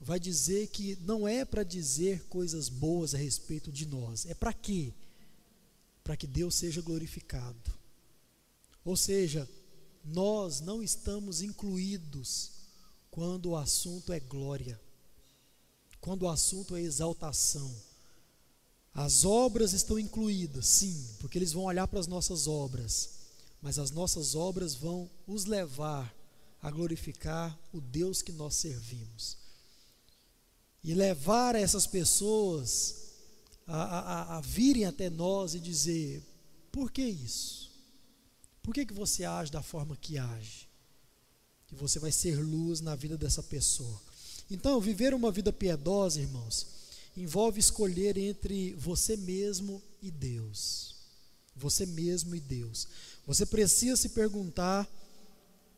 [0.00, 4.26] vai dizer que não é para dizer coisas boas a respeito de nós.
[4.26, 4.92] É para quê?
[6.02, 7.72] Para que Deus seja glorificado.
[8.84, 9.48] Ou seja,
[10.04, 12.50] nós não estamos incluídos
[13.10, 14.80] quando o assunto é glória,
[16.00, 17.74] quando o assunto é exaltação.
[18.94, 23.18] As obras estão incluídas, sim, porque eles vão olhar para as nossas obras
[23.60, 26.14] mas as nossas obras vão os levar
[26.62, 29.36] a glorificar o Deus que nós servimos.
[30.82, 33.08] E levar essas pessoas
[33.66, 36.22] a, a, a virem até nós e dizer:
[36.72, 37.70] por que isso?
[38.62, 40.68] Por que, que você age da forma que age?
[41.66, 44.00] Que você vai ser luz na vida dessa pessoa.
[44.50, 46.66] Então, viver uma vida piedosa, irmãos,
[47.16, 50.96] envolve escolher entre você mesmo e Deus.
[51.54, 52.86] Você mesmo e Deus.
[53.26, 54.88] Você precisa se perguntar,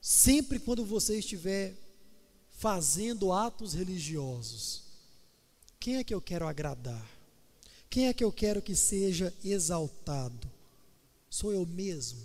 [0.00, 1.76] sempre quando você estiver
[2.50, 4.82] fazendo atos religiosos,
[5.80, 7.08] Quem é que eu quero agradar?
[7.88, 10.48] Quem é que eu quero que seja exaltado?
[11.30, 12.20] Sou eu mesmo?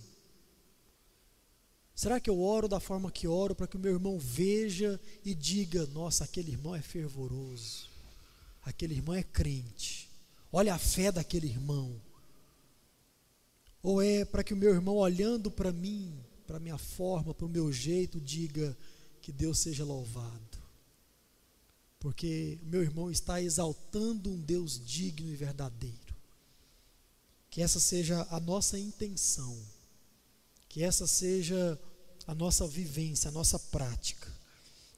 [1.96, 5.34] Será que eu oro da forma que oro para que o meu irmão veja e
[5.34, 7.90] diga: nossa, aquele irmão é fervoroso,
[8.62, 10.10] aquele irmão é crente,
[10.52, 11.96] olha a fé daquele irmão?
[13.82, 16.14] Ou é para que o meu irmão, olhando para mim,
[16.46, 18.78] para a minha forma, para o meu jeito, diga:
[19.22, 20.58] que Deus seja louvado?
[22.00, 26.16] Porque meu irmão está exaltando um Deus digno e verdadeiro.
[27.50, 29.58] Que essa seja a nossa intenção
[30.76, 31.80] que essa seja
[32.28, 34.28] a nossa vivência, a nossa prática.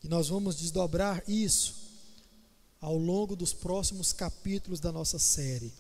[0.04, 1.76] E nós vamos desdobrar isso
[2.82, 5.72] ao longo dos próximos capítulos da nossa série.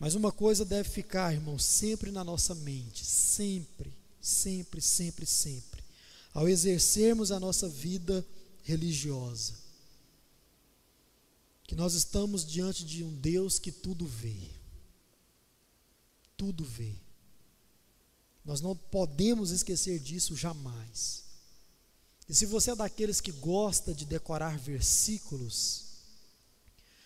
[0.00, 3.92] Mas uma coisa deve ficar, irmão, sempre na nossa mente, sempre,
[4.22, 5.82] sempre, sempre, sempre,
[6.32, 8.24] ao exercermos a nossa vida
[8.62, 9.54] religiosa,
[11.64, 14.36] que nós estamos diante de um Deus que tudo vê,
[16.36, 16.94] tudo vê.
[18.44, 21.24] Nós não podemos esquecer disso jamais.
[22.28, 25.84] E se você é daqueles que gosta de decorar versículos,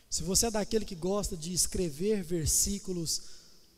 [0.08, 3.22] se você é daquele que gosta de escrever versículos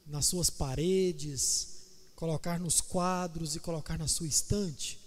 [0.06, 1.77] nas suas paredes,
[2.18, 4.98] colocar nos quadros e colocar na sua estante,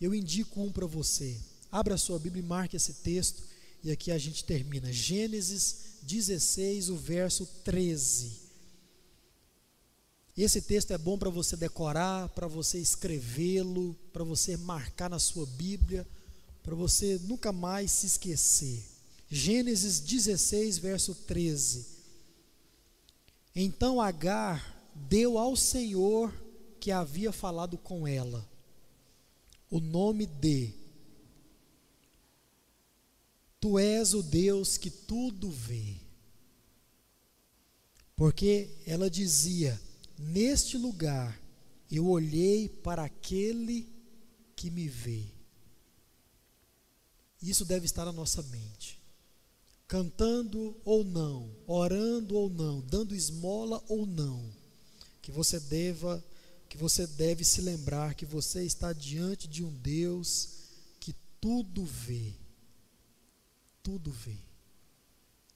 [0.00, 1.38] eu indico um para você.
[1.70, 3.42] Abra a sua Bíblia e marque esse texto,
[3.84, 4.90] e aqui a gente termina.
[4.90, 8.40] Gênesis 16, o verso 13.
[10.34, 15.44] Esse texto é bom para você decorar, para você escrevê-lo, para você marcar na sua
[15.44, 16.08] Bíblia,
[16.62, 18.82] para você nunca mais se esquecer.
[19.28, 21.86] Gênesis 16, verso 13.
[23.54, 26.32] Então Agar deu ao Senhor
[26.78, 28.48] que havia falado com ela
[29.70, 30.80] o nome de
[33.60, 35.96] Tu és o Deus que tudo vê.
[38.16, 39.78] Porque ela dizia:
[40.18, 41.38] Neste lugar
[41.90, 43.86] eu olhei para aquele
[44.56, 45.26] que me vê.
[47.42, 48.98] Isso deve estar na nossa mente.
[49.86, 54.50] Cantando ou não, orando ou não, dando esmola ou não,
[55.30, 56.22] que você deva,
[56.68, 60.48] que você deve se lembrar que você está diante de um Deus
[60.98, 62.34] que tudo vê.
[63.80, 64.36] Tudo vê.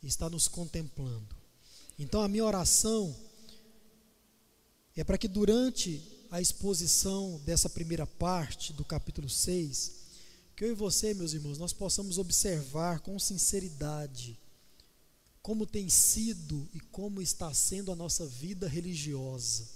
[0.00, 1.34] Está nos contemplando.
[1.98, 3.14] Então a minha oração
[4.96, 6.00] é para que durante
[6.30, 9.92] a exposição dessa primeira parte do capítulo 6,
[10.54, 14.38] que eu e você, meus irmãos, nós possamos observar com sinceridade
[15.44, 19.68] como tem sido e como está sendo a nossa vida religiosa,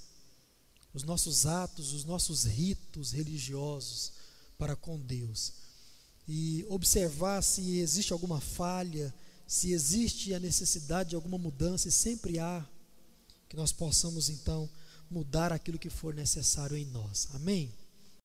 [0.94, 4.14] os nossos atos, os nossos ritos religiosos
[4.56, 5.52] para com Deus.
[6.26, 9.14] E observar se existe alguma falha,
[9.46, 12.66] se existe a necessidade de alguma mudança, e sempre há,
[13.46, 14.70] que nós possamos então
[15.10, 17.28] mudar aquilo que for necessário em nós.
[17.34, 17.70] Amém?